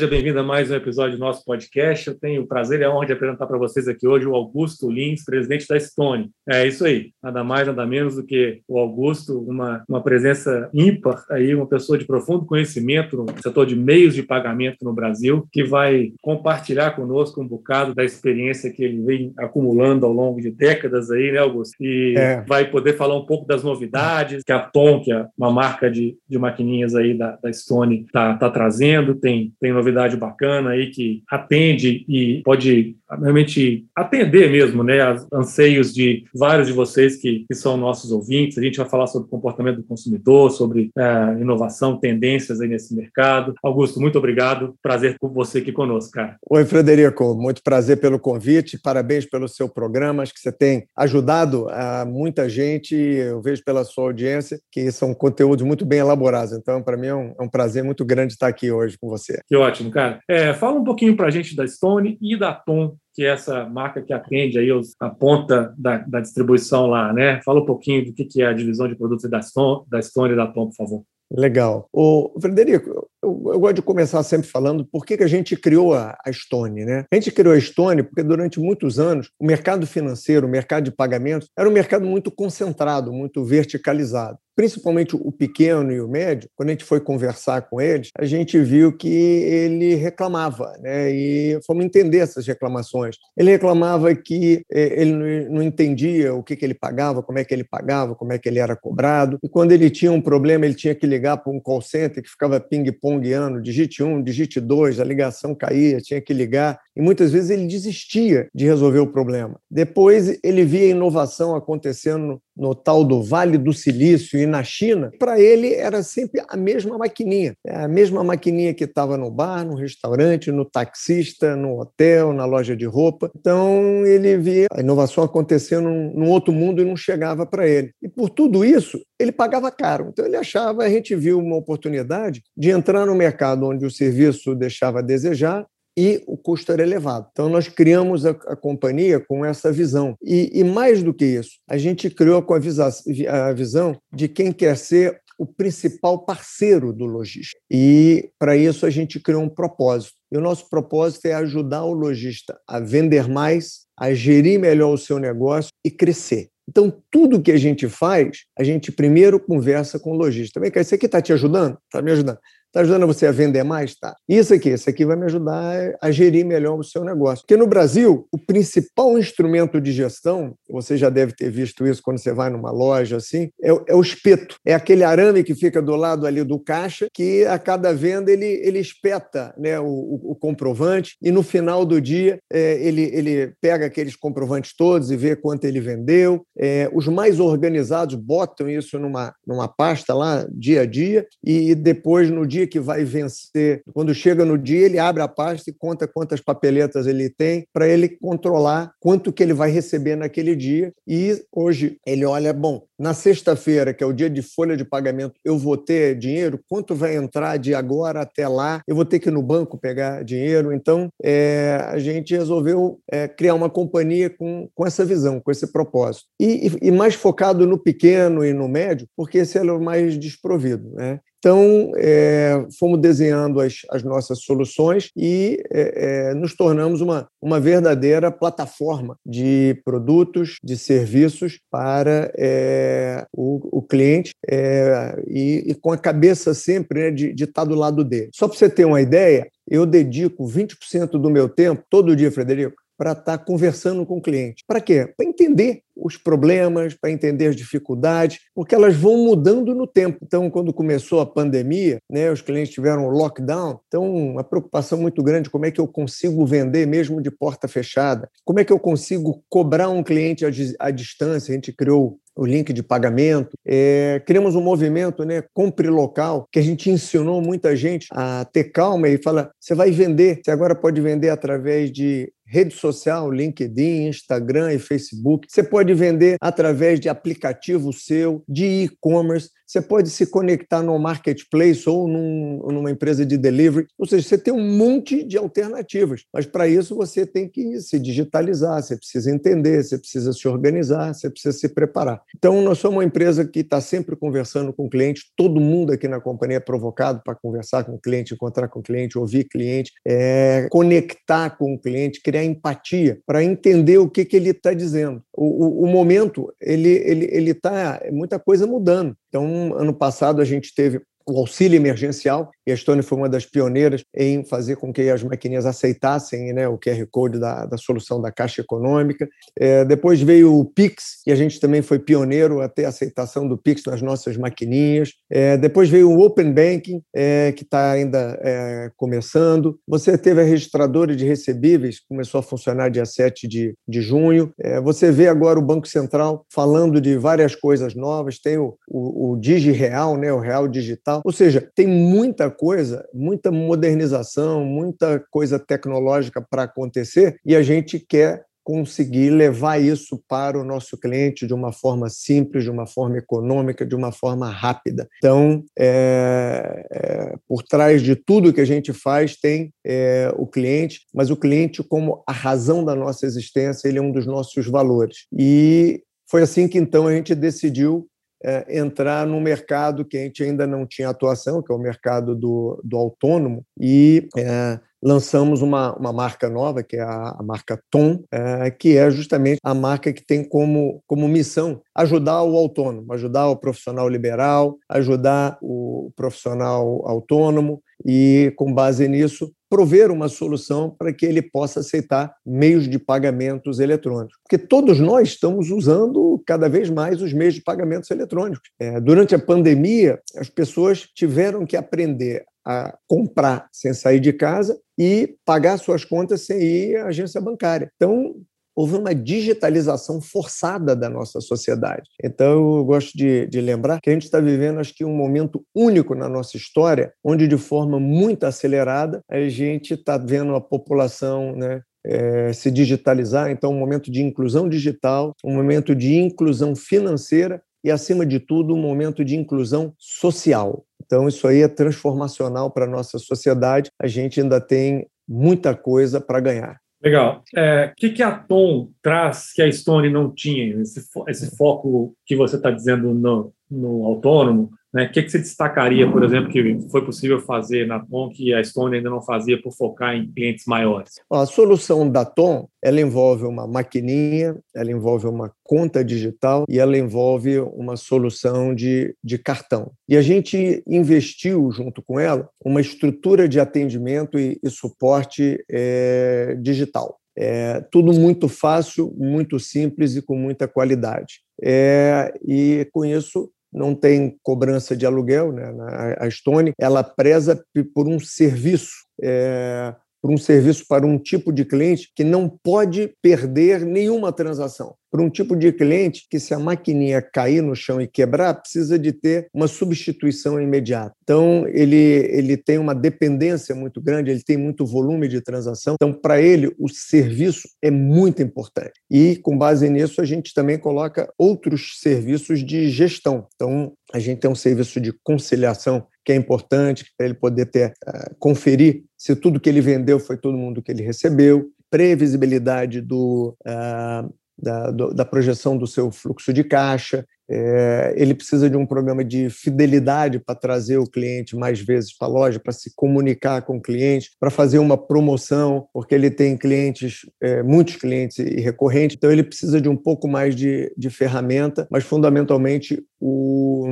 Seja 0.00 0.10
bem-vindo 0.10 0.40
a 0.40 0.42
mais 0.42 0.70
um 0.70 0.74
episódio 0.74 1.18
do 1.18 1.20
nosso 1.20 1.44
podcast. 1.44 2.08
Eu 2.08 2.18
tenho 2.18 2.40
o 2.40 2.46
prazer 2.46 2.80
e 2.80 2.84
a 2.84 2.90
honra 2.90 3.04
de 3.04 3.12
apresentar 3.12 3.46
para 3.46 3.58
vocês 3.58 3.86
aqui 3.86 4.08
hoje 4.08 4.26
o 4.26 4.34
Augusto 4.34 4.90
Lins, 4.90 5.22
presidente 5.22 5.68
da 5.68 5.78
Stone. 5.78 6.30
É 6.48 6.66
isso 6.66 6.86
aí, 6.86 7.10
nada 7.22 7.44
mais, 7.44 7.66
nada 7.66 7.86
menos 7.86 8.16
do 8.16 8.24
que 8.24 8.62
o 8.66 8.78
Augusto, 8.78 9.38
uma, 9.38 9.84
uma 9.86 10.02
presença 10.02 10.70
ímpar 10.72 11.22
aí, 11.28 11.54
uma 11.54 11.66
pessoa 11.66 11.98
de 11.98 12.06
profundo 12.06 12.46
conhecimento 12.46 13.14
no 13.14 13.26
setor 13.42 13.66
de 13.66 13.76
meios 13.76 14.14
de 14.14 14.22
pagamento 14.22 14.78
no 14.82 14.94
Brasil, 14.94 15.46
que 15.52 15.62
vai 15.62 16.14
compartilhar 16.22 16.92
conosco 16.92 17.42
um 17.42 17.46
bocado 17.46 17.94
da 17.94 18.02
experiência 18.02 18.72
que 18.72 18.82
ele 18.82 19.02
vem 19.02 19.34
acumulando 19.38 20.06
ao 20.06 20.12
longo 20.14 20.40
de 20.40 20.50
décadas 20.50 21.10
aí, 21.10 21.30
né, 21.30 21.40
Augusto? 21.40 21.74
E 21.78 22.14
é. 22.16 22.42
vai 22.48 22.64
poder 22.70 22.96
falar 22.96 23.18
um 23.18 23.26
pouco 23.26 23.46
das 23.46 23.62
novidades 23.62 24.42
que 24.44 24.52
a 24.52 24.60
Tom, 24.60 25.02
que 25.02 25.12
é 25.12 25.26
uma 25.36 25.50
marca 25.50 25.90
de, 25.90 26.16
de 26.26 26.38
maquininhas 26.38 26.94
aí 26.94 27.12
da, 27.12 27.36
da 27.36 27.52
Stone, 27.52 28.04
está 28.06 28.34
tá 28.38 28.48
trazendo, 28.48 29.14
tem, 29.14 29.52
tem 29.60 29.74
novidades 29.74 29.89
novidade 29.90 30.16
bacana 30.16 30.70
aí 30.70 30.90
que 30.90 31.22
atende 31.28 32.04
e 32.08 32.42
pode 32.44 32.96
realmente 33.18 33.86
atender 33.96 34.50
mesmo, 34.50 34.84
né, 34.84 35.00
aos 35.00 35.26
anseios 35.32 35.92
de 35.92 36.24
vários 36.34 36.68
de 36.68 36.72
vocês 36.72 37.16
que, 37.16 37.44
que 37.48 37.54
são 37.54 37.76
nossos 37.76 38.12
ouvintes. 38.12 38.58
A 38.58 38.62
gente 38.62 38.78
vai 38.78 38.88
falar 38.88 39.06
sobre 39.06 39.28
comportamento 39.28 39.76
do 39.76 39.82
consumidor, 39.82 40.50
sobre 40.50 40.90
é, 40.96 41.40
inovação, 41.40 41.98
tendências 41.98 42.60
aí 42.60 42.68
nesse 42.68 42.94
mercado. 42.94 43.54
Augusto, 43.62 44.00
muito 44.00 44.18
obrigado. 44.18 44.74
Prazer 44.82 45.16
com 45.18 45.28
você 45.28 45.58
aqui 45.58 45.72
conosco, 45.72 46.12
cara. 46.12 46.36
Oi, 46.48 46.64
Frederico. 46.64 47.34
Muito 47.34 47.62
prazer 47.62 47.98
pelo 47.98 48.18
convite. 48.18 48.78
Parabéns 48.78 49.26
pelo 49.26 49.48
seu 49.48 49.68
programa. 49.68 50.22
Acho 50.22 50.34
que 50.34 50.40
você 50.40 50.52
tem 50.52 50.86
ajudado 50.96 51.68
a 51.70 52.04
muita 52.04 52.48
gente. 52.48 52.94
Eu 52.94 53.40
vejo 53.40 53.62
pela 53.64 53.84
sua 53.84 54.04
audiência 54.04 54.60
que 54.70 54.90
são 54.92 55.12
conteúdos 55.12 55.64
muito 55.64 55.84
bem 55.84 55.98
elaborados. 55.98 56.52
Então, 56.52 56.82
para 56.82 56.96
mim 56.96 57.08
é 57.08 57.14
um, 57.14 57.34
é 57.38 57.42
um 57.42 57.48
prazer 57.48 57.82
muito 57.82 58.04
grande 58.04 58.34
estar 58.34 58.46
aqui 58.46 58.70
hoje 58.70 58.96
com 59.00 59.08
você. 59.08 59.40
Que 59.48 59.56
ótimo 59.56 59.79
ótimo, 59.80 59.90
cara. 59.90 60.20
É, 60.28 60.52
fala 60.52 60.78
um 60.78 60.84
pouquinho 60.84 61.16
para 61.16 61.26
a 61.26 61.30
gente 61.30 61.56
da 61.56 61.66
Stone 61.66 62.18
e 62.20 62.36
da 62.36 62.52
Tom, 62.52 62.96
que 63.14 63.24
é 63.24 63.28
essa 63.28 63.64
marca 63.68 64.02
que 64.02 64.12
atende 64.12 64.58
aí 64.58 64.70
os, 64.70 64.94
a 65.00 65.08
ponta 65.08 65.74
da, 65.76 65.98
da, 65.98 66.20
distribuição 66.20 66.86
lá, 66.86 67.12
né? 67.12 67.40
Fala 67.42 67.60
um 67.60 67.66
pouquinho 67.66 68.04
do 68.04 68.12
que, 68.12 68.24
que 68.24 68.42
é 68.42 68.46
a 68.46 68.52
divisão 68.52 68.86
de 68.86 68.94
produtos 68.94 69.28
da 69.28 69.42
Stone, 69.42 69.84
da 69.88 70.00
Stone 70.00 70.34
e 70.34 70.36
da 70.36 70.46
Tom, 70.46 70.66
por 70.66 70.76
favor. 70.76 71.04
Legal. 71.32 71.88
O 71.92 72.32
Frederico, 72.40 73.08
eu, 73.22 73.52
eu, 73.52 73.60
gosto 73.60 73.76
de 73.76 73.82
começar 73.82 74.22
sempre 74.24 74.48
falando 74.48 74.84
por 74.84 75.04
que, 75.04 75.16
que 75.16 75.22
a 75.22 75.28
gente 75.28 75.56
criou 75.56 75.94
a, 75.94 76.18
a 76.24 76.32
Stone. 76.32 76.84
Né? 76.84 77.04
A 77.10 77.14
gente 77.14 77.30
criou 77.30 77.54
a 77.54 77.60
Stone 77.60 78.02
porque 78.02 78.22
durante 78.22 78.58
muitos 78.58 78.98
anos 78.98 79.30
o 79.38 79.46
mercado 79.46 79.86
financeiro, 79.86 80.46
o 80.46 80.50
mercado 80.50 80.84
de 80.84 80.90
pagamentos, 80.90 81.48
era 81.56 81.68
um 81.68 81.72
mercado 81.72 82.04
muito 82.04 82.30
concentrado, 82.30 83.12
muito 83.12 83.44
verticalizado 83.44 84.38
principalmente 84.60 85.16
o 85.16 85.32
pequeno 85.32 85.90
e 85.90 86.02
o 86.02 86.06
médio, 86.06 86.50
quando 86.54 86.68
a 86.68 86.72
gente 86.72 86.84
foi 86.84 87.00
conversar 87.00 87.62
com 87.62 87.80
eles, 87.80 88.10
a 88.14 88.26
gente 88.26 88.58
viu 88.58 88.94
que 88.94 89.08
ele 89.08 89.94
reclamava, 89.94 90.76
né? 90.82 91.10
E 91.10 91.58
fomos 91.66 91.82
entender 91.82 92.18
essas 92.18 92.46
reclamações. 92.46 93.16
Ele 93.34 93.52
reclamava 93.52 94.14
que 94.14 94.62
eh, 94.70 95.00
ele 95.00 95.48
não 95.48 95.62
entendia 95.62 96.34
o 96.34 96.42
que, 96.42 96.56
que 96.56 96.64
ele 96.66 96.74
pagava, 96.74 97.22
como 97.22 97.38
é 97.38 97.44
que 97.44 97.54
ele 97.54 97.64
pagava, 97.64 98.14
como 98.14 98.34
é 98.34 98.38
que 98.38 98.50
ele 98.50 98.58
era 98.58 98.76
cobrado. 98.76 99.38
E 99.42 99.48
quando 99.48 99.72
ele 99.72 99.88
tinha 99.88 100.12
um 100.12 100.20
problema, 100.20 100.66
ele 100.66 100.74
tinha 100.74 100.94
que 100.94 101.06
ligar 101.06 101.19
para 101.20 101.52
um 101.52 101.60
call 101.60 101.80
center 101.80 102.22
que 102.22 102.28
ficava 102.28 102.60
ping-pongueando, 102.60 103.60
digite 103.60 104.02
um, 104.02 104.22
digite 104.22 104.60
dois, 104.60 105.00
a 105.00 105.04
ligação 105.04 105.54
caía, 105.54 106.00
tinha 106.00 106.20
que 106.20 106.32
ligar. 106.32 106.80
E 106.96 107.00
muitas 107.00 107.32
vezes 107.32 107.50
ele 107.50 107.66
desistia 107.66 108.48
de 108.54 108.64
resolver 108.64 108.98
o 108.98 109.06
problema. 109.06 109.58
Depois 109.70 110.38
ele 110.42 110.64
via 110.64 110.86
a 110.86 110.90
inovação 110.90 111.54
acontecendo 111.54 112.40
no 112.56 112.74
tal 112.74 113.02
do 113.02 113.22
Vale 113.22 113.56
do 113.56 113.72
Silício 113.72 114.38
e 114.38 114.44
na 114.44 114.62
China, 114.62 115.10
para 115.18 115.40
ele 115.40 115.72
era 115.72 116.02
sempre 116.02 116.42
a 116.46 116.56
mesma 116.56 116.98
maquininha. 116.98 117.54
É 117.66 117.76
a 117.76 117.88
mesma 117.88 118.22
maquininha 118.22 118.74
que 118.74 118.84
estava 118.84 119.16
no 119.16 119.30
bar, 119.30 119.64
no 119.64 119.74
restaurante, 119.74 120.52
no 120.52 120.64
taxista, 120.64 121.56
no 121.56 121.80
hotel, 121.80 122.34
na 122.34 122.44
loja 122.44 122.76
de 122.76 122.84
roupa. 122.84 123.30
Então 123.34 124.06
ele 124.06 124.36
via 124.36 124.66
a 124.72 124.80
inovação 124.80 125.24
acontecendo 125.24 125.88
num 125.88 126.28
outro 126.28 126.52
mundo 126.52 126.82
e 126.82 126.84
não 126.84 126.96
chegava 126.96 127.46
para 127.46 127.66
ele. 127.66 127.92
E 128.02 128.08
por 128.08 128.28
tudo 128.28 128.62
isso, 128.62 129.00
ele 129.20 129.32
pagava 129.32 129.70
caro. 129.70 130.08
Então 130.10 130.24
ele 130.24 130.36
achava, 130.36 130.82
a 130.82 130.88
gente 130.88 131.14
viu 131.14 131.38
uma 131.38 131.56
oportunidade 131.56 132.42
de 132.56 132.70
entrar 132.70 133.04
no 133.04 133.14
mercado 133.14 133.66
onde 133.66 133.84
o 133.84 133.90
serviço 133.90 134.54
deixava 134.54 135.00
a 135.00 135.02
desejar 135.02 135.66
e 135.96 136.22
o 136.26 136.36
custo 136.36 136.72
era 136.72 136.82
elevado. 136.82 137.26
Então, 137.30 137.48
nós 137.48 137.68
criamos 137.68 138.24
a, 138.24 138.30
a 138.30 138.56
companhia 138.56 139.20
com 139.20 139.44
essa 139.44 139.72
visão. 139.72 140.14
E, 140.22 140.50
e, 140.54 140.64
mais 140.64 141.02
do 141.02 141.12
que 141.12 141.24
isso, 141.24 141.58
a 141.68 141.76
gente 141.76 142.08
criou 142.08 142.42
com 142.42 142.54
a, 142.54 142.58
visa, 142.58 142.88
a 143.28 143.52
visão 143.52 143.96
de 144.12 144.28
quem 144.28 144.52
quer 144.52 144.76
ser 144.76 145.20
o 145.38 145.46
principal 145.46 146.24
parceiro 146.24 146.92
do 146.92 147.06
lojista. 147.06 147.58
E, 147.70 148.30
para 148.38 148.56
isso, 148.56 148.86
a 148.86 148.90
gente 148.90 149.18
criou 149.18 149.42
um 149.42 149.48
propósito. 149.48 150.14
E 150.30 150.36
o 150.36 150.40
nosso 150.40 150.68
propósito 150.68 151.26
é 151.26 151.34
ajudar 151.34 151.84
o 151.84 151.92
lojista 151.92 152.58
a 152.68 152.78
vender 152.78 153.26
mais, 153.28 153.86
a 153.98 154.14
gerir 154.14 154.60
melhor 154.60 154.92
o 154.92 154.98
seu 154.98 155.18
negócio 155.18 155.70
e 155.84 155.90
crescer. 155.90 156.49
Então, 156.70 157.02
tudo 157.10 157.42
que 157.42 157.50
a 157.50 157.56
gente 157.56 157.88
faz, 157.88 158.44
a 158.56 158.62
gente 158.62 158.92
primeiro 158.92 159.40
conversa 159.40 159.98
com 159.98 160.12
o 160.12 160.16
lojista. 160.16 160.60
Vem 160.60 160.70
cá, 160.70 160.80
isso 160.80 160.94
aqui 160.94 161.06
está 161.06 161.20
te 161.20 161.32
ajudando? 161.32 161.76
Está 161.86 162.00
me 162.00 162.12
ajudando. 162.12 162.38
Está 162.70 162.82
ajudando 162.82 163.04
você 163.04 163.26
a 163.26 163.32
vender 163.32 163.64
mais? 163.64 163.96
Tá. 163.96 164.14
Isso 164.28 164.54
aqui, 164.54 164.68
isso 164.68 164.88
aqui 164.88 165.04
vai 165.04 165.16
me 165.16 165.24
ajudar 165.24 165.92
a 166.00 166.10
gerir 166.12 166.46
melhor 166.46 166.78
o 166.78 166.84
seu 166.84 167.02
negócio. 167.02 167.44
Porque 167.44 167.56
no 167.56 167.66
Brasil, 167.66 168.28
o 168.30 168.38
principal 168.38 169.18
instrumento 169.18 169.80
de 169.80 169.90
gestão, 169.90 170.54
você 170.70 170.96
já 170.96 171.10
deve 171.10 171.34
ter 171.34 171.50
visto 171.50 171.84
isso 171.84 172.00
quando 172.00 172.18
você 172.18 172.32
vai 172.32 172.48
numa 172.48 172.70
loja 172.70 173.16
assim, 173.16 173.50
é, 173.60 173.70
é 173.88 173.94
o 173.94 174.00
espeto. 174.00 174.54
É 174.64 174.72
aquele 174.72 175.02
arame 175.02 175.42
que 175.42 175.52
fica 175.52 175.82
do 175.82 175.96
lado 175.96 176.28
ali 176.28 176.44
do 176.44 176.60
caixa, 176.60 177.08
que 177.12 177.44
a 177.44 177.58
cada 177.58 177.92
venda 177.92 178.30
ele, 178.30 178.46
ele 178.46 178.78
espeta 178.78 179.52
né, 179.58 179.80
o, 179.80 179.86
o, 179.86 180.30
o 180.30 180.36
comprovante 180.36 181.16
e 181.20 181.32
no 181.32 181.42
final 181.42 181.84
do 181.84 182.00
dia 182.00 182.38
é, 182.52 182.80
ele, 182.80 183.10
ele 183.12 183.52
pega 183.60 183.86
aqueles 183.86 184.14
comprovantes 184.14 184.76
todos 184.76 185.10
e 185.10 185.16
vê 185.16 185.34
quanto 185.34 185.64
ele 185.64 185.80
vendeu. 185.80 186.44
É, 186.56 186.88
os 186.94 187.08
mais 187.08 187.40
organizados 187.40 188.14
botam 188.14 188.68
isso 188.70 188.96
numa, 188.96 189.34
numa 189.44 189.66
pasta 189.66 190.14
lá, 190.14 190.46
dia 190.52 190.82
a 190.82 190.86
dia, 190.86 191.26
e 191.44 191.74
depois 191.74 192.30
no 192.30 192.46
dia 192.46 192.59
dia 192.60 192.66
que 192.66 192.80
vai 192.80 193.04
vencer. 193.04 193.82
Quando 193.92 194.14
chega 194.14 194.44
no 194.44 194.58
dia, 194.58 194.86
ele 194.86 194.98
abre 194.98 195.22
a 195.22 195.28
pasta 195.28 195.70
e 195.70 195.74
conta 195.74 196.06
quantas 196.06 196.40
papeletas 196.40 197.06
ele 197.06 197.30
tem 197.30 197.66
para 197.72 197.88
ele 197.88 198.08
controlar 198.08 198.92
quanto 199.00 199.32
que 199.32 199.42
ele 199.42 199.54
vai 199.54 199.70
receber 199.70 200.16
naquele 200.16 200.54
dia. 200.54 200.92
E 201.06 201.42
hoje 201.52 201.96
ele 202.06 202.24
olha, 202.24 202.52
bom, 202.52 202.82
na 202.98 203.14
sexta-feira, 203.14 203.94
que 203.94 204.04
é 204.04 204.06
o 204.06 204.12
dia 204.12 204.28
de 204.28 204.42
folha 204.42 204.76
de 204.76 204.84
pagamento, 204.84 205.34
eu 205.44 205.56
vou 205.56 205.76
ter 205.76 206.16
dinheiro? 206.18 206.60
Quanto 206.68 206.94
vai 206.94 207.16
entrar 207.16 207.56
de 207.56 207.74
agora 207.74 208.20
até 208.20 208.46
lá? 208.46 208.82
Eu 208.86 208.94
vou 208.94 209.04
ter 209.04 209.18
que 209.18 209.30
ir 209.30 209.32
no 209.32 209.42
banco 209.42 209.78
pegar 209.78 210.22
dinheiro? 210.22 210.72
Então, 210.72 211.08
é, 211.22 211.78
a 211.88 211.98
gente 211.98 212.36
resolveu 212.36 213.00
é, 213.10 213.26
criar 213.26 213.54
uma 213.54 213.70
companhia 213.70 214.28
com, 214.28 214.68
com 214.74 214.86
essa 214.86 215.04
visão, 215.04 215.40
com 215.40 215.50
esse 215.50 215.72
propósito. 215.72 216.26
E, 216.38 216.68
e, 216.68 216.88
e 216.88 216.90
mais 216.90 217.14
focado 217.14 217.66
no 217.66 217.78
pequeno 217.78 218.44
e 218.44 218.52
no 218.52 218.68
médio, 218.68 219.08
porque 219.16 219.38
esse 219.38 219.56
é 219.56 219.62
o 219.62 219.80
mais 219.80 220.18
desprovido. 220.18 220.90
Né? 220.90 221.20
Então, 221.40 221.92
é, 221.96 222.66
fomos 222.78 223.00
desenhando 223.00 223.60
as, 223.60 223.78
as, 223.90 224.02
nossas 224.02 224.42
soluções 224.42 225.10
e 225.16 225.62
é, 225.72 226.28
é, 226.28 226.34
nos 226.34 226.54
tornamos 226.54 227.00
uma, 227.00 227.26
uma 227.40 227.58
verdadeira 227.58 228.30
plataforma 228.30 229.16
de 229.24 229.80
produtos, 229.82 230.56
de 230.62 230.76
serviços 230.76 231.58
para 231.70 232.30
é, 232.36 233.26
o, 233.32 233.78
o, 233.78 233.80
cliente 233.80 234.32
é, 234.46 235.18
e, 235.26 235.64
e, 235.68 235.74
com 235.74 235.90
a 235.90 235.96
cabeça 235.96 236.52
sempre 236.52 237.00
né, 237.00 237.10
de, 237.10 237.32
de 237.32 237.44
estar 237.44 237.64
do 237.64 237.74
lado 237.74 238.04
dele. 238.04 238.28
Só 238.34 238.46
para 238.46 238.58
você 238.58 238.68
ter 238.68 238.84
uma 238.84 239.00
ideia, 239.00 239.48
eu 239.66 239.86
dedico 239.86 240.46
20% 240.46 241.12
do 241.12 241.30
meu 241.30 241.48
tempo, 241.48 241.82
todo 241.88 242.14
dia, 242.14 242.30
Frederico, 242.30 242.79
para 243.00 243.12
estar 243.12 243.38
tá 243.38 243.42
conversando 243.42 244.04
com 244.04 244.18
o 244.18 244.20
cliente. 244.20 244.62
Para 244.68 244.78
quê? 244.78 245.10
Para 245.16 245.26
entender 245.26 245.80
os 245.96 246.18
problemas, 246.18 246.92
para 246.92 247.10
entender 247.10 247.46
as 247.46 247.56
dificuldades, 247.56 248.40
porque 248.54 248.74
elas 248.74 248.94
vão 248.94 249.16
mudando 249.24 249.74
no 249.74 249.86
tempo. 249.86 250.18
Então, 250.22 250.50
quando 250.50 250.70
começou 250.70 251.20
a 251.20 251.26
pandemia, 251.26 251.98
né, 252.10 252.30
os 252.30 252.42
clientes 252.42 252.74
tiveram 252.74 253.08
lockdown, 253.08 253.80
então 253.88 254.04
uma 254.04 254.44
preocupação 254.44 254.98
muito 254.98 255.22
grande, 255.22 255.48
como 255.48 255.64
é 255.64 255.70
que 255.70 255.80
eu 255.80 255.88
consigo 255.88 256.44
vender 256.44 256.86
mesmo 256.86 257.22
de 257.22 257.30
porta 257.30 257.66
fechada? 257.66 258.28
Como 258.44 258.60
é 258.60 258.64
que 258.64 258.72
eu 258.72 258.78
consigo 258.78 259.42
cobrar 259.48 259.88
um 259.88 260.02
cliente 260.02 260.44
à 260.78 260.90
distância? 260.90 261.52
A 261.52 261.54
gente 261.54 261.72
criou 261.72 262.18
o 262.36 262.46
link 262.46 262.72
de 262.72 262.82
pagamento. 262.82 263.50
É, 263.66 264.22
criamos 264.26 264.54
um 264.54 264.62
movimento, 264.62 265.24
né, 265.24 265.44
compre 265.52 265.88
local, 265.88 266.48
que 266.50 266.58
a 266.58 266.62
gente 266.62 266.90
ensinou 266.90 267.42
muita 267.42 267.76
gente 267.76 268.06
a 268.12 268.46
ter 268.46 268.64
calma 268.64 269.08
e 269.08 269.22
fala, 269.22 269.50
você 269.60 269.74
vai 269.74 269.90
vender, 269.90 270.40
você 270.42 270.50
agora 270.50 270.74
pode 270.74 271.00
vender 271.00 271.28
através 271.28 271.92
de 271.92 272.32
rede 272.50 272.74
social, 272.74 273.30
LinkedIn, 273.30 274.08
Instagram 274.08 274.72
e 274.72 274.78
Facebook. 274.78 275.46
Você 275.48 275.62
pode 275.62 275.94
vender 275.94 276.36
através 276.40 276.98
de 276.98 277.08
aplicativo 277.08 277.92
seu, 277.92 278.42
de 278.48 278.64
e-commerce. 278.84 279.50
Você 279.70 279.80
pode 279.80 280.10
se 280.10 280.26
conectar 280.26 280.82
no 280.82 280.98
marketplace 280.98 281.88
ou 281.88 282.08
num, 282.08 282.58
numa 282.72 282.90
empresa 282.90 283.24
de 283.24 283.38
delivery. 283.38 283.86
Ou 283.96 284.04
seja, 284.04 284.26
você 284.26 284.36
tem 284.36 284.52
um 284.52 284.76
monte 284.76 285.22
de 285.22 285.38
alternativas, 285.38 286.24
mas 286.34 286.44
para 286.44 286.66
isso 286.66 286.96
você 286.96 287.24
tem 287.24 287.48
que 287.48 287.80
se 287.80 288.00
digitalizar, 288.00 288.82
você 288.82 288.96
precisa 288.96 289.30
entender, 289.30 289.84
você 289.84 289.96
precisa 289.96 290.32
se 290.32 290.48
organizar, 290.48 291.14
você 291.14 291.30
precisa 291.30 291.56
se 291.56 291.68
preparar. 291.68 292.20
Então, 292.36 292.60
nós 292.62 292.78
somos 292.78 292.96
uma 292.96 293.04
empresa 293.04 293.44
que 293.44 293.60
está 293.60 293.80
sempre 293.80 294.16
conversando 294.16 294.72
com 294.72 294.86
o 294.86 294.90
cliente, 294.90 295.30
todo 295.36 295.60
mundo 295.60 295.92
aqui 295.92 296.08
na 296.08 296.20
companhia 296.20 296.56
é 296.56 296.60
provocado 296.60 297.22
para 297.24 297.36
conversar 297.36 297.84
com 297.84 297.94
o 297.94 298.00
cliente, 298.00 298.34
encontrar 298.34 298.66
com 298.66 298.80
o 298.80 298.82
cliente, 298.82 299.16
ouvir 299.16 299.44
cliente, 299.44 299.92
é, 300.04 300.66
conectar 300.68 301.50
com 301.50 301.74
o 301.74 301.78
cliente, 301.78 302.20
criar 302.20 302.44
empatia 302.44 303.20
para 303.24 303.44
entender 303.44 303.98
o 303.98 304.10
que, 304.10 304.24
que 304.24 304.36
ele 304.36 304.50
está 304.50 304.74
dizendo. 304.74 305.22
O, 305.32 305.44
o, 305.44 305.84
o, 305.84 305.86
momento, 305.86 306.52
ele 306.60 306.88
está 306.88 307.10
ele, 307.10 307.28
ele 307.30 307.54
tá, 307.54 308.02
muita 308.10 308.36
coisa 308.36 308.66
mudando. 308.66 309.16
Então, 309.30 309.74
ano 309.78 309.94
passado 309.94 310.42
a 310.42 310.44
gente 310.44 310.74
teve 310.74 311.00
o 311.30 311.38
auxílio 311.38 311.76
emergencial, 311.76 312.50
e 312.66 312.70
a 312.70 312.74
Estônia 312.74 313.02
foi 313.02 313.18
uma 313.18 313.28
das 313.28 313.46
pioneiras 313.46 314.02
em 314.14 314.44
fazer 314.44 314.76
com 314.76 314.92
que 314.92 315.08
as 315.08 315.22
maquininhas 315.22 315.66
aceitassem 315.66 316.52
né, 316.52 316.68
o 316.68 316.78
QR 316.78 317.06
Code 317.10 317.38
da, 317.38 317.66
da 317.66 317.76
solução 317.76 318.20
da 318.20 318.30
Caixa 318.30 318.60
Econômica. 318.60 319.28
É, 319.58 319.84
depois 319.84 320.20
veio 320.20 320.58
o 320.58 320.64
Pix, 320.64 321.20
e 321.26 321.32
a 321.32 321.36
gente 321.36 321.60
também 321.60 321.82
foi 321.82 321.98
pioneiro 321.98 322.60
a 322.60 322.68
ter 322.68 322.84
aceitação 322.84 323.48
do 323.48 323.56
Pix 323.56 323.82
nas 323.86 324.02
nossas 324.02 324.36
maquininhas. 324.36 325.12
É, 325.30 325.56
depois 325.56 325.88
veio 325.88 326.10
o 326.10 326.20
Open 326.20 326.52
Banking, 326.52 327.02
é, 327.14 327.52
que 327.52 327.62
está 327.62 327.92
ainda 327.92 328.38
é, 328.42 328.90
começando. 328.96 329.78
Você 329.86 330.16
teve 330.18 330.40
a 330.40 330.44
registradora 330.44 331.14
de 331.14 331.24
recebíveis, 331.24 332.00
começou 332.00 332.40
a 332.40 332.42
funcionar 332.42 332.90
dia 332.90 333.06
7 333.06 333.46
de, 333.46 333.74
de 333.88 334.00
junho. 334.00 334.52
É, 334.60 334.80
você 334.80 335.10
vê 335.10 335.28
agora 335.28 335.58
o 335.58 335.64
Banco 335.64 335.86
Central 335.86 336.44
falando 336.52 337.00
de 337.00 337.16
várias 337.16 337.54
coisas 337.54 337.94
novas, 337.94 338.38
tem 338.38 338.58
o, 338.58 338.76
o, 338.88 339.32
o 339.32 339.36
Digi 339.40 339.72
Real, 339.72 340.16
né, 340.16 340.32
o 340.32 340.40
Real 340.40 340.68
Digital, 340.68 341.19
ou 341.24 341.32
seja, 341.32 341.68
tem 341.74 341.86
muita 341.86 342.50
coisa, 342.50 343.06
muita 343.12 343.50
modernização, 343.50 344.64
muita 344.64 345.22
coisa 345.30 345.58
tecnológica 345.58 346.40
para 346.40 346.64
acontecer 346.64 347.36
e 347.44 347.54
a 347.54 347.62
gente 347.62 347.98
quer 347.98 348.44
conseguir 348.62 349.30
levar 349.30 349.78
isso 349.78 350.22
para 350.28 350.58
o 350.58 350.64
nosso 350.64 350.96
cliente 350.96 351.46
de 351.46 351.54
uma 351.54 351.72
forma 351.72 352.08
simples, 352.08 352.62
de 352.62 352.70
uma 352.70 352.86
forma 352.86 353.18
econômica, 353.18 353.84
de 353.84 353.94
uma 353.94 354.12
forma 354.12 354.48
rápida. 354.48 355.08
Então, 355.18 355.64
é, 355.78 356.86
é, 356.92 357.34
por 357.48 357.62
trás 357.62 358.02
de 358.02 358.14
tudo 358.14 358.52
que 358.52 358.60
a 358.60 358.64
gente 358.64 358.92
faz 358.92 359.36
tem 359.36 359.72
é, 359.84 360.32
o 360.36 360.46
cliente, 360.46 361.00
mas 361.12 361.30
o 361.30 361.36
cliente 361.36 361.82
como 361.82 362.22
a 362.28 362.32
razão 362.32 362.84
da 362.84 362.94
nossa 362.94 363.26
existência, 363.26 363.88
ele 363.88 363.98
é 363.98 364.02
um 364.02 364.12
dos 364.12 364.26
nossos 364.26 364.66
valores. 364.66 365.26
E 365.36 366.02
foi 366.30 366.42
assim 366.42 366.68
que 366.68 366.78
então 366.78 367.08
a 367.08 367.12
gente 367.12 367.34
decidiu 367.34 368.06
é, 368.42 368.78
entrar 368.78 369.26
no 369.26 369.40
mercado 369.40 370.04
que 370.04 370.16
a 370.16 370.20
gente 370.20 370.42
ainda 370.42 370.66
não 370.66 370.86
tinha 370.86 371.08
atuação, 371.08 371.62
que 371.62 371.72
é 371.72 371.74
o 371.74 371.78
mercado 371.78 372.34
do, 372.34 372.80
do 372.84 372.96
autônomo, 372.96 373.64
e 373.78 374.28
é, 374.36 374.78
lançamos 375.02 375.62
uma, 375.62 375.94
uma 375.96 376.12
marca 376.12 376.48
nova, 376.48 376.82
que 376.82 376.96
é 376.96 377.00
a, 377.00 377.36
a 377.38 377.42
marca 377.42 377.80
Tom, 377.90 378.22
é, 378.30 378.70
que 378.70 378.96
é 378.96 379.10
justamente 379.10 379.58
a 379.62 379.74
marca 379.74 380.12
que 380.12 380.24
tem 380.24 380.44
como, 380.44 381.02
como 381.06 381.28
missão 381.28 381.80
ajudar 381.94 382.42
o 382.42 382.56
autônomo, 382.56 383.12
ajudar 383.12 383.48
o 383.48 383.56
profissional 383.56 384.08
liberal, 384.08 384.76
ajudar 384.88 385.58
o 385.62 386.12
profissional 386.16 387.06
autônomo 387.06 387.82
e, 388.06 388.52
com 388.56 388.72
base 388.72 389.06
nisso, 389.08 389.52
prover 389.70 390.10
uma 390.10 390.28
solução 390.28 390.90
para 390.90 391.12
que 391.12 391.24
ele 391.24 391.40
possa 391.40 391.78
aceitar 391.78 392.34
meios 392.44 392.88
de 392.88 392.98
pagamentos 392.98 393.78
eletrônicos. 393.78 394.36
Porque 394.42 394.58
todos 394.58 394.98
nós 394.98 395.28
estamos 395.28 395.70
usando 395.70 396.42
cada 396.44 396.68
vez 396.68 396.90
mais 396.90 397.22
os 397.22 397.32
meios 397.32 397.54
de 397.54 397.62
pagamentos 397.62 398.10
eletrônicos. 398.10 398.68
É, 398.80 399.00
durante 399.00 399.32
a 399.32 399.38
pandemia, 399.38 400.18
as 400.36 400.48
pessoas 400.48 401.06
tiveram 401.14 401.64
que 401.64 401.76
aprender 401.76 402.44
a 402.70 402.98
comprar 403.06 403.68
sem 403.72 403.92
sair 403.92 404.20
de 404.20 404.32
casa 404.32 404.78
e 404.98 405.34
pagar 405.44 405.78
suas 405.78 406.04
contas 406.04 406.42
sem 406.42 406.60
ir 406.60 406.96
à 406.96 407.06
agência 407.06 407.40
bancária. 407.40 407.90
Então, 407.96 408.36
houve 408.74 408.96
uma 408.96 409.14
digitalização 409.14 410.20
forçada 410.20 410.94
da 410.94 411.08
nossa 411.08 411.40
sociedade. 411.40 412.08
Então, 412.22 412.78
eu 412.78 412.84
gosto 412.84 413.16
de, 413.16 413.46
de 413.46 413.60
lembrar 413.60 414.00
que 414.00 414.08
a 414.08 414.12
gente 414.12 414.24
está 414.24 414.40
vivendo, 414.40 414.78
acho 414.78 414.94
que, 414.94 415.04
um 415.04 415.14
momento 415.14 415.62
único 415.74 416.14
na 416.14 416.28
nossa 416.28 416.56
história, 416.56 417.12
onde, 417.24 417.46
de 417.46 417.58
forma 417.58 417.98
muito 417.98 418.44
acelerada, 418.44 419.20
a 419.30 419.40
gente 419.48 419.94
está 419.94 420.16
vendo 420.16 420.54
a 420.54 420.60
população 420.60 421.54
né, 421.56 421.82
é, 422.04 422.52
se 422.52 422.70
digitalizar. 422.70 423.50
Então, 423.50 423.72
um 423.72 423.78
momento 423.78 424.10
de 424.10 424.22
inclusão 424.22 424.68
digital, 424.68 425.34
um 425.44 425.54
momento 425.54 425.94
de 425.94 426.16
inclusão 426.16 426.74
financeira 426.74 427.62
e, 427.84 427.90
acima 427.90 428.24
de 428.24 428.38
tudo, 428.38 428.74
um 428.74 428.80
momento 428.80 429.24
de 429.24 429.36
inclusão 429.36 429.92
social. 429.98 430.84
Então, 431.10 431.26
isso 431.26 431.48
aí 431.48 431.62
é 431.62 431.66
transformacional 431.66 432.70
para 432.70 432.84
a 432.84 432.88
nossa 432.88 433.18
sociedade. 433.18 433.90
A 434.00 434.06
gente 434.06 434.40
ainda 434.40 434.60
tem 434.60 435.08
muita 435.28 435.74
coisa 435.74 436.20
para 436.20 436.38
ganhar. 436.38 436.78
Legal. 437.02 437.42
O 437.52 437.58
é, 437.58 437.92
que, 437.96 438.10
que 438.10 438.22
a 438.22 438.30
Tom 438.30 438.90
traz 439.02 439.52
que 439.52 439.60
a 439.60 439.72
Stone 439.72 440.08
não 440.08 440.32
tinha? 440.32 440.80
Esse, 440.80 441.04
esse 441.26 441.56
foco 441.56 442.14
que 442.24 442.36
você 442.36 442.54
está 442.54 442.70
dizendo 442.70 443.12
no, 443.12 443.52
no 443.68 444.04
autônomo, 444.04 444.70
né? 444.92 445.04
O 445.04 445.12
que, 445.12 445.22
que 445.22 445.30
você 445.30 445.38
destacaria, 445.38 446.10
por 446.10 446.24
exemplo, 446.24 446.50
que 446.50 446.78
foi 446.90 447.04
possível 447.04 447.40
fazer 447.40 447.86
na 447.86 448.00
Tom 448.00 448.28
que 448.28 448.52
a 448.52 448.62
Stone 448.62 448.96
ainda 448.96 449.08
não 449.08 449.22
fazia 449.22 449.60
por 449.60 449.72
focar 449.72 450.14
em 450.14 450.30
clientes 450.30 450.64
maiores? 450.66 451.14
A 451.30 451.46
solução 451.46 452.10
da 452.10 452.24
Tom 452.24 452.68
ela 452.82 453.00
envolve 453.00 453.44
uma 453.44 453.66
maquininha, 453.66 454.56
ela 454.74 454.90
envolve 454.90 455.26
uma 455.26 455.52
conta 455.62 456.04
digital 456.04 456.64
e 456.68 456.78
ela 456.78 456.96
envolve 456.98 457.60
uma 457.60 457.96
solução 457.96 458.74
de, 458.74 459.14
de 459.22 459.38
cartão. 459.38 459.92
E 460.08 460.16
a 460.16 460.22
gente 460.22 460.82
investiu 460.86 461.70
junto 461.70 462.02
com 462.02 462.18
ela 462.18 462.48
uma 462.64 462.80
estrutura 462.80 463.48
de 463.48 463.60
atendimento 463.60 464.38
e, 464.38 464.58
e 464.62 464.70
suporte 464.70 465.62
é, 465.70 466.56
digital. 466.60 467.18
É, 467.38 467.80
tudo 467.92 468.12
muito 468.12 468.48
fácil, 468.48 469.14
muito 469.16 469.58
simples 469.60 470.16
e 470.16 470.22
com 470.22 470.36
muita 470.36 470.66
qualidade. 470.66 471.40
É, 471.62 472.32
e 472.44 472.88
com 472.92 473.04
isso 473.04 473.50
não 473.72 473.94
tem 473.94 474.36
cobrança 474.42 474.96
de 474.96 475.06
aluguel, 475.06 475.52
né? 475.52 475.72
A 476.18 476.28
Stone 476.30 476.72
ela 476.78 477.02
preza 477.02 477.62
por 477.94 478.08
um 478.08 478.18
serviço. 478.18 478.92
É, 479.22 479.94
por 480.20 480.30
um 480.30 480.38
serviço 480.38 480.84
para 480.88 481.06
um 481.06 481.18
tipo 481.18 481.52
de 481.52 481.64
cliente 481.64 482.10
que 482.14 482.24
não 482.24 482.48
pode 482.48 483.12
perder 483.22 483.84
nenhuma 483.84 484.32
transação 484.32 484.94
para 485.10 485.22
um 485.22 485.28
tipo 485.28 485.56
de 485.56 485.72
cliente 485.72 486.26
que, 486.30 486.38
se 486.38 486.54
a 486.54 486.58
maquininha 486.58 487.20
cair 487.20 487.62
no 487.62 487.74
chão 487.74 488.00
e 488.00 488.06
quebrar, 488.06 488.54
precisa 488.54 488.98
de 488.98 489.12
ter 489.12 489.48
uma 489.52 489.66
substituição 489.66 490.60
imediata. 490.60 491.12
Então, 491.22 491.66
ele, 491.68 491.96
ele 491.96 492.56
tem 492.56 492.78
uma 492.78 492.94
dependência 492.94 493.74
muito 493.74 494.00
grande, 494.00 494.30
ele 494.30 494.42
tem 494.42 494.56
muito 494.56 494.86
volume 494.86 495.26
de 495.26 495.40
transação. 495.40 495.94
Então, 495.94 496.12
para 496.12 496.40
ele, 496.40 496.72
o 496.78 496.88
serviço 496.88 497.68
é 497.82 497.90
muito 497.90 498.40
importante. 498.42 498.92
E, 499.10 499.36
com 499.36 499.58
base 499.58 499.88
nisso, 499.90 500.20
a 500.20 500.24
gente 500.24 500.54
também 500.54 500.78
coloca 500.78 501.32
outros 501.36 501.98
serviços 502.00 502.64
de 502.64 502.88
gestão. 502.88 503.46
Então, 503.54 503.92
a 504.12 504.18
gente 504.18 504.40
tem 504.40 504.50
um 504.50 504.54
serviço 504.54 505.00
de 505.00 505.12
conciliação 505.24 506.06
que 506.24 506.32
é 506.32 506.36
importante 506.36 507.04
para 507.16 507.26
ele 507.26 507.34
poder 507.34 507.66
ter, 507.66 507.92
uh, 508.06 508.34
conferir 508.38 509.04
se 509.16 509.34
tudo 509.36 509.60
que 509.60 509.68
ele 509.68 509.80
vendeu 509.80 510.18
foi 510.18 510.36
todo 510.36 510.56
mundo 510.56 510.82
que 510.82 510.90
ele 510.90 511.02
recebeu, 511.02 511.70
previsibilidade 511.90 513.00
do, 513.00 513.56
uh, 513.66 514.32
da, 514.56 514.90
do, 514.90 515.14
da 515.14 515.24
projeção 515.24 515.76
do 515.76 515.86
seu 515.86 516.10
fluxo 516.10 516.52
de 516.52 516.62
caixa, 516.62 517.26
é, 517.52 518.14
ele 518.16 518.32
precisa 518.32 518.70
de 518.70 518.76
um 518.76 518.86
programa 518.86 519.24
de 519.24 519.50
fidelidade 519.50 520.38
para 520.38 520.54
trazer 520.54 520.98
o 520.98 521.06
cliente 521.06 521.56
mais 521.56 521.80
vezes 521.80 522.16
para 522.16 522.28
a 522.28 522.30
loja, 522.30 522.60
para 522.60 522.72
se 522.72 522.94
comunicar 522.94 523.62
com 523.62 523.78
o 523.78 523.82
cliente, 523.82 524.30
para 524.38 524.50
fazer 524.50 524.78
uma 524.78 524.96
promoção, 524.96 525.88
porque 525.92 526.14
ele 526.14 526.30
tem 526.30 526.56
clientes, 526.56 527.22
é, 527.42 527.60
muitos 527.62 527.96
clientes 527.96 528.38
e 528.38 528.60
recorrentes, 528.60 529.16
então 529.16 529.32
ele 529.32 529.42
precisa 529.42 529.80
de 529.80 529.88
um 529.88 529.96
pouco 529.96 530.28
mais 530.28 530.54
de, 530.54 530.92
de 530.96 531.10
ferramenta, 531.10 531.88
mas 531.90 532.04
fundamentalmente 532.04 533.02
o, 533.18 533.84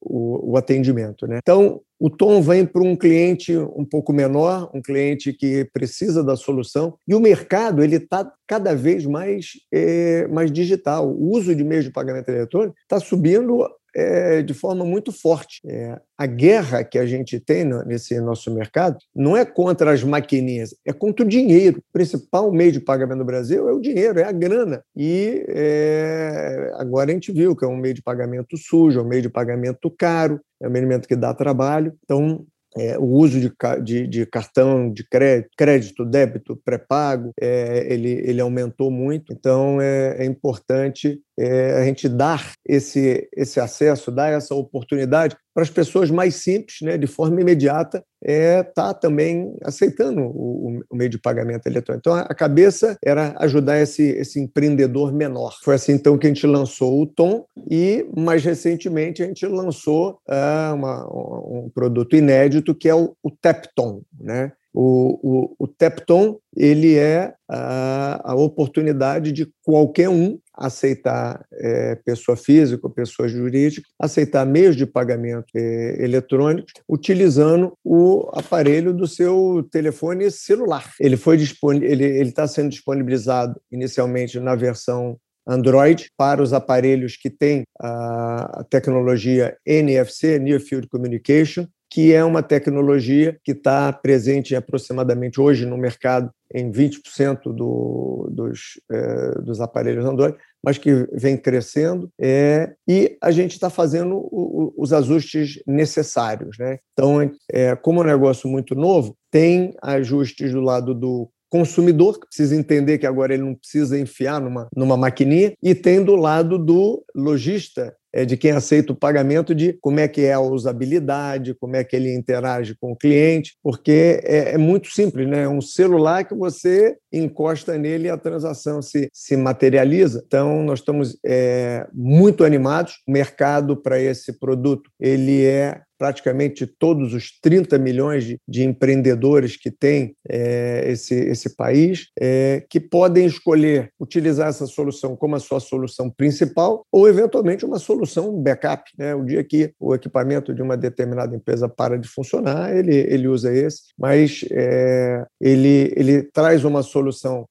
o, 0.00 0.52
o 0.52 0.56
atendimento. 0.56 1.26
Né? 1.28 1.38
Então, 1.40 1.80
o 2.04 2.10
tom 2.10 2.42
vem 2.42 2.66
para 2.66 2.82
um 2.82 2.94
cliente 2.94 3.56
um 3.56 3.82
pouco 3.82 4.12
menor, 4.12 4.70
um 4.74 4.82
cliente 4.82 5.32
que 5.32 5.64
precisa 5.72 6.22
da 6.22 6.36
solução, 6.36 6.98
e 7.08 7.14
o 7.14 7.18
mercado 7.18 7.82
ele 7.82 7.96
está 7.96 8.30
cada 8.46 8.74
vez 8.74 9.06
mais, 9.06 9.52
é, 9.72 10.28
mais 10.28 10.52
digital. 10.52 11.08
O 11.08 11.34
uso 11.34 11.56
de 11.56 11.64
meios 11.64 11.86
de 11.86 11.90
pagamento 11.90 12.28
eletrônico 12.28 12.76
está 12.82 13.00
subindo 13.00 13.66
é, 13.94 14.42
de 14.42 14.52
forma 14.54 14.84
muito 14.84 15.12
forte. 15.12 15.60
É, 15.66 15.98
a 16.16 16.26
guerra 16.26 16.84
que 16.84 16.98
a 16.98 17.06
gente 17.06 17.38
tem 17.38 17.64
nesse 17.86 18.20
nosso 18.20 18.52
mercado 18.52 18.98
não 19.14 19.36
é 19.36 19.44
contra 19.44 19.92
as 19.92 20.02
maquininhas, 20.02 20.74
é 20.86 20.92
contra 20.92 21.24
o 21.24 21.28
dinheiro. 21.28 21.78
O 21.78 21.92
principal 21.92 22.50
meio 22.52 22.72
de 22.72 22.80
pagamento 22.80 23.18
do 23.18 23.24
Brasil 23.24 23.68
é 23.68 23.72
o 23.72 23.80
dinheiro, 23.80 24.18
é 24.18 24.24
a 24.24 24.32
grana. 24.32 24.82
E 24.96 25.44
é, 25.48 26.72
agora 26.76 27.10
a 27.10 27.14
gente 27.14 27.32
viu 27.32 27.54
que 27.54 27.64
é 27.64 27.68
um 27.68 27.76
meio 27.76 27.94
de 27.94 28.02
pagamento 28.02 28.56
sujo, 28.56 29.00
é 29.00 29.02
um 29.02 29.08
meio 29.08 29.22
de 29.22 29.28
pagamento 29.28 29.90
caro, 29.90 30.40
é 30.60 30.68
um 30.68 30.70
meio 30.70 31.00
que 31.00 31.16
dá 31.16 31.34
trabalho. 31.34 31.94
Então, 32.04 32.46
é, 32.76 32.98
o 32.98 33.04
uso 33.04 33.40
de, 33.40 33.52
de, 33.82 34.06
de, 34.06 34.26
cartão 34.26 34.92
de 34.92 35.06
crédito, 35.08 35.50
crédito 35.56 36.04
débito, 36.04 36.60
pré-pago, 36.64 37.32
é, 37.40 37.86
ele, 37.92 38.10
ele 38.24 38.40
aumentou 38.40 38.90
muito. 38.90 39.32
Então, 39.32 39.80
é, 39.80 40.16
é 40.18 40.24
importante 40.24 41.20
é, 41.38 41.72
a 41.74 41.84
gente 41.84 42.08
dar 42.08 42.52
esse, 42.66 43.28
esse 43.36 43.58
acesso, 43.60 44.10
dar 44.10 44.32
essa 44.32 44.54
oportunidade 44.54 45.36
para 45.54 45.62
as 45.62 45.70
pessoas 45.70 46.10
mais 46.10 46.36
simples, 46.36 46.78
né, 46.82 46.98
de 46.98 47.06
forma 47.06 47.40
imediata, 47.40 48.04
é 48.22 48.62
tá 48.62 48.92
também 48.92 49.56
aceitando 49.62 50.22
o, 50.22 50.80
o, 50.90 50.96
meio 50.96 51.08
de 51.08 51.18
pagamento 51.18 51.66
eletrônico. 51.66 52.00
Então, 52.00 52.14
a 52.14 52.34
cabeça 52.34 52.96
era 53.04 53.34
ajudar 53.38 53.78
esse, 53.78 54.02
esse 54.02 54.40
empreendedor 54.40 55.12
menor. 55.12 55.56
Foi 55.62 55.76
assim, 55.76 55.92
então, 55.92 56.18
que 56.18 56.26
a 56.26 56.30
gente 56.30 56.46
lançou 56.46 57.00
o 57.00 57.06
Tom 57.06 57.44
e, 57.70 58.04
mais 58.16 58.44
recentemente, 58.44 59.22
a 59.22 59.26
gente 59.26 59.46
lançou 59.46 60.18
uh, 60.28 60.74
uma, 60.74 61.06
um 61.06 61.70
produto 61.72 62.16
inédito 62.16 62.74
que 62.74 62.88
é 62.88 62.94
o, 62.94 63.14
o 63.22 63.30
Tepton, 63.30 64.02
né? 64.18 64.52
O, 64.76 65.20
o, 65.22 65.56
o 65.56 65.68
Tepton 65.68 66.36
ele 66.56 66.96
é 66.96 67.32
a, 67.48 68.32
a, 68.32 68.34
oportunidade 68.34 69.30
de 69.30 69.48
qualquer 69.62 70.08
um 70.08 70.36
aceitar 70.56 71.44
é, 71.52 71.96
pessoa 72.04 72.36
física 72.36 72.86
ou 72.86 72.92
pessoa 72.92 73.28
jurídica, 73.28 73.86
aceitar 73.98 74.46
meios 74.46 74.76
de 74.76 74.86
pagamento 74.86 75.46
é, 75.54 76.02
eletrônicos 76.02 76.72
utilizando 76.88 77.76
o 77.84 78.30
aparelho 78.32 78.92
do 78.92 79.06
seu 79.06 79.66
telefone 79.70 80.30
celular. 80.30 80.92
Ele 81.00 81.16
foi 81.16 81.34
ele 81.82 82.28
está 82.28 82.46
sendo 82.46 82.70
disponibilizado 82.70 83.60
inicialmente 83.70 84.38
na 84.38 84.54
versão 84.54 85.18
Android 85.46 86.10
para 86.16 86.42
os 86.42 86.52
aparelhos 86.52 87.16
que 87.16 87.28
têm 87.28 87.64
a 87.80 88.64
tecnologia 88.70 89.56
NFC, 89.66 90.38
Near 90.38 90.60
Field 90.60 90.88
Communication, 90.88 91.66
que 91.94 92.12
é 92.12 92.24
uma 92.24 92.42
tecnologia 92.42 93.38
que 93.44 93.52
está 93.52 93.92
presente 93.92 94.56
aproximadamente 94.56 95.40
hoje 95.40 95.64
no 95.64 95.78
mercado 95.78 96.28
em 96.52 96.68
20% 96.68 97.54
do, 97.54 98.28
dos, 98.32 98.80
é, 98.90 99.40
dos 99.40 99.60
aparelhos 99.60 100.04
Android, 100.04 100.36
mas 100.60 100.76
que 100.76 101.06
vem 101.12 101.36
crescendo, 101.36 102.10
é, 102.20 102.72
e 102.88 103.16
a 103.22 103.30
gente 103.30 103.52
está 103.52 103.70
fazendo 103.70 104.16
o, 104.16 104.74
os 104.76 104.92
ajustes 104.92 105.62
necessários. 105.68 106.58
Né? 106.58 106.80
Então, 106.94 107.30
é, 107.48 107.76
como 107.76 108.00
é 108.00 108.02
um 108.02 108.08
negócio 108.08 108.50
muito 108.50 108.74
novo, 108.74 109.16
tem 109.30 109.72
ajustes 109.80 110.50
do 110.50 110.60
lado 110.60 110.96
do 110.96 111.30
consumidor, 111.48 112.18
que 112.18 112.26
precisa 112.26 112.56
entender 112.56 112.98
que 112.98 113.06
agora 113.06 113.34
ele 113.34 113.44
não 113.44 113.54
precisa 113.54 113.96
enfiar 113.96 114.40
numa, 114.40 114.66
numa 114.76 114.96
maquininha, 114.96 115.52
e 115.62 115.76
tem 115.76 116.02
do 116.02 116.16
lado 116.16 116.58
do 116.58 117.04
lojista, 117.14 117.94
de 118.22 118.36
quem 118.36 118.50
aceita 118.50 118.92
o 118.92 118.96
pagamento, 118.96 119.54
de 119.54 119.72
como 119.80 119.98
é 119.98 120.06
que 120.06 120.20
é 120.20 120.34
a 120.34 120.40
usabilidade, 120.40 121.54
como 121.54 121.74
é 121.74 121.82
que 121.82 121.96
ele 121.96 122.14
interage 122.14 122.76
com 122.78 122.92
o 122.92 122.96
cliente, 122.96 123.56
porque 123.62 124.20
é, 124.22 124.54
é 124.54 124.58
muito 124.58 124.88
simples, 124.90 125.26
né? 125.26 125.44
É 125.44 125.48
um 125.48 125.60
celular 125.60 126.24
que 126.24 126.34
você 126.34 126.96
encosta 127.18 127.76
nele 127.78 128.08
e 128.08 128.10
a 128.10 128.16
transação 128.16 128.80
se, 128.82 129.08
se 129.12 129.36
materializa. 129.36 130.22
Então, 130.26 130.62
nós 130.62 130.80
estamos 130.80 131.16
é, 131.24 131.86
muito 131.92 132.44
animados. 132.44 132.94
O 133.06 133.12
mercado 133.12 133.76
para 133.76 134.00
esse 134.00 134.38
produto 134.38 134.90
ele 135.00 135.44
é 135.44 135.80
praticamente 135.98 136.66
todos 136.66 137.14
os 137.14 137.38
30 137.40 137.78
milhões 137.78 138.24
de, 138.24 138.38
de 138.46 138.64
empreendedores 138.64 139.56
que 139.56 139.70
tem 139.70 140.14
é, 140.28 140.84
esse, 140.90 141.14
esse 141.14 141.56
país, 141.56 142.08
é, 142.20 142.64
que 142.68 142.80
podem 142.80 143.26
escolher 143.26 143.90
utilizar 143.98 144.48
essa 144.48 144.66
solução 144.66 145.16
como 145.16 145.36
a 145.36 145.40
sua 145.40 145.60
solução 145.60 146.10
principal 146.10 146.84
ou, 146.92 147.08
eventualmente, 147.08 147.64
uma 147.64 147.78
solução 147.78 148.32
backup. 148.42 148.90
Né? 148.98 149.14
O 149.14 149.24
dia 149.24 149.42
que 149.44 149.72
o 149.78 149.94
equipamento 149.94 150.52
de 150.52 150.62
uma 150.62 150.76
determinada 150.76 151.34
empresa 151.34 151.68
para 151.68 151.98
de 151.98 152.08
funcionar, 152.08 152.76
ele, 152.76 152.94
ele 152.94 153.28
usa 153.28 153.54
esse, 153.54 153.82
mas 153.98 154.44
é, 154.50 155.24
ele, 155.40 155.92
ele 155.96 156.22
traz 156.22 156.64
uma 156.64 156.82
solução 156.82 157.03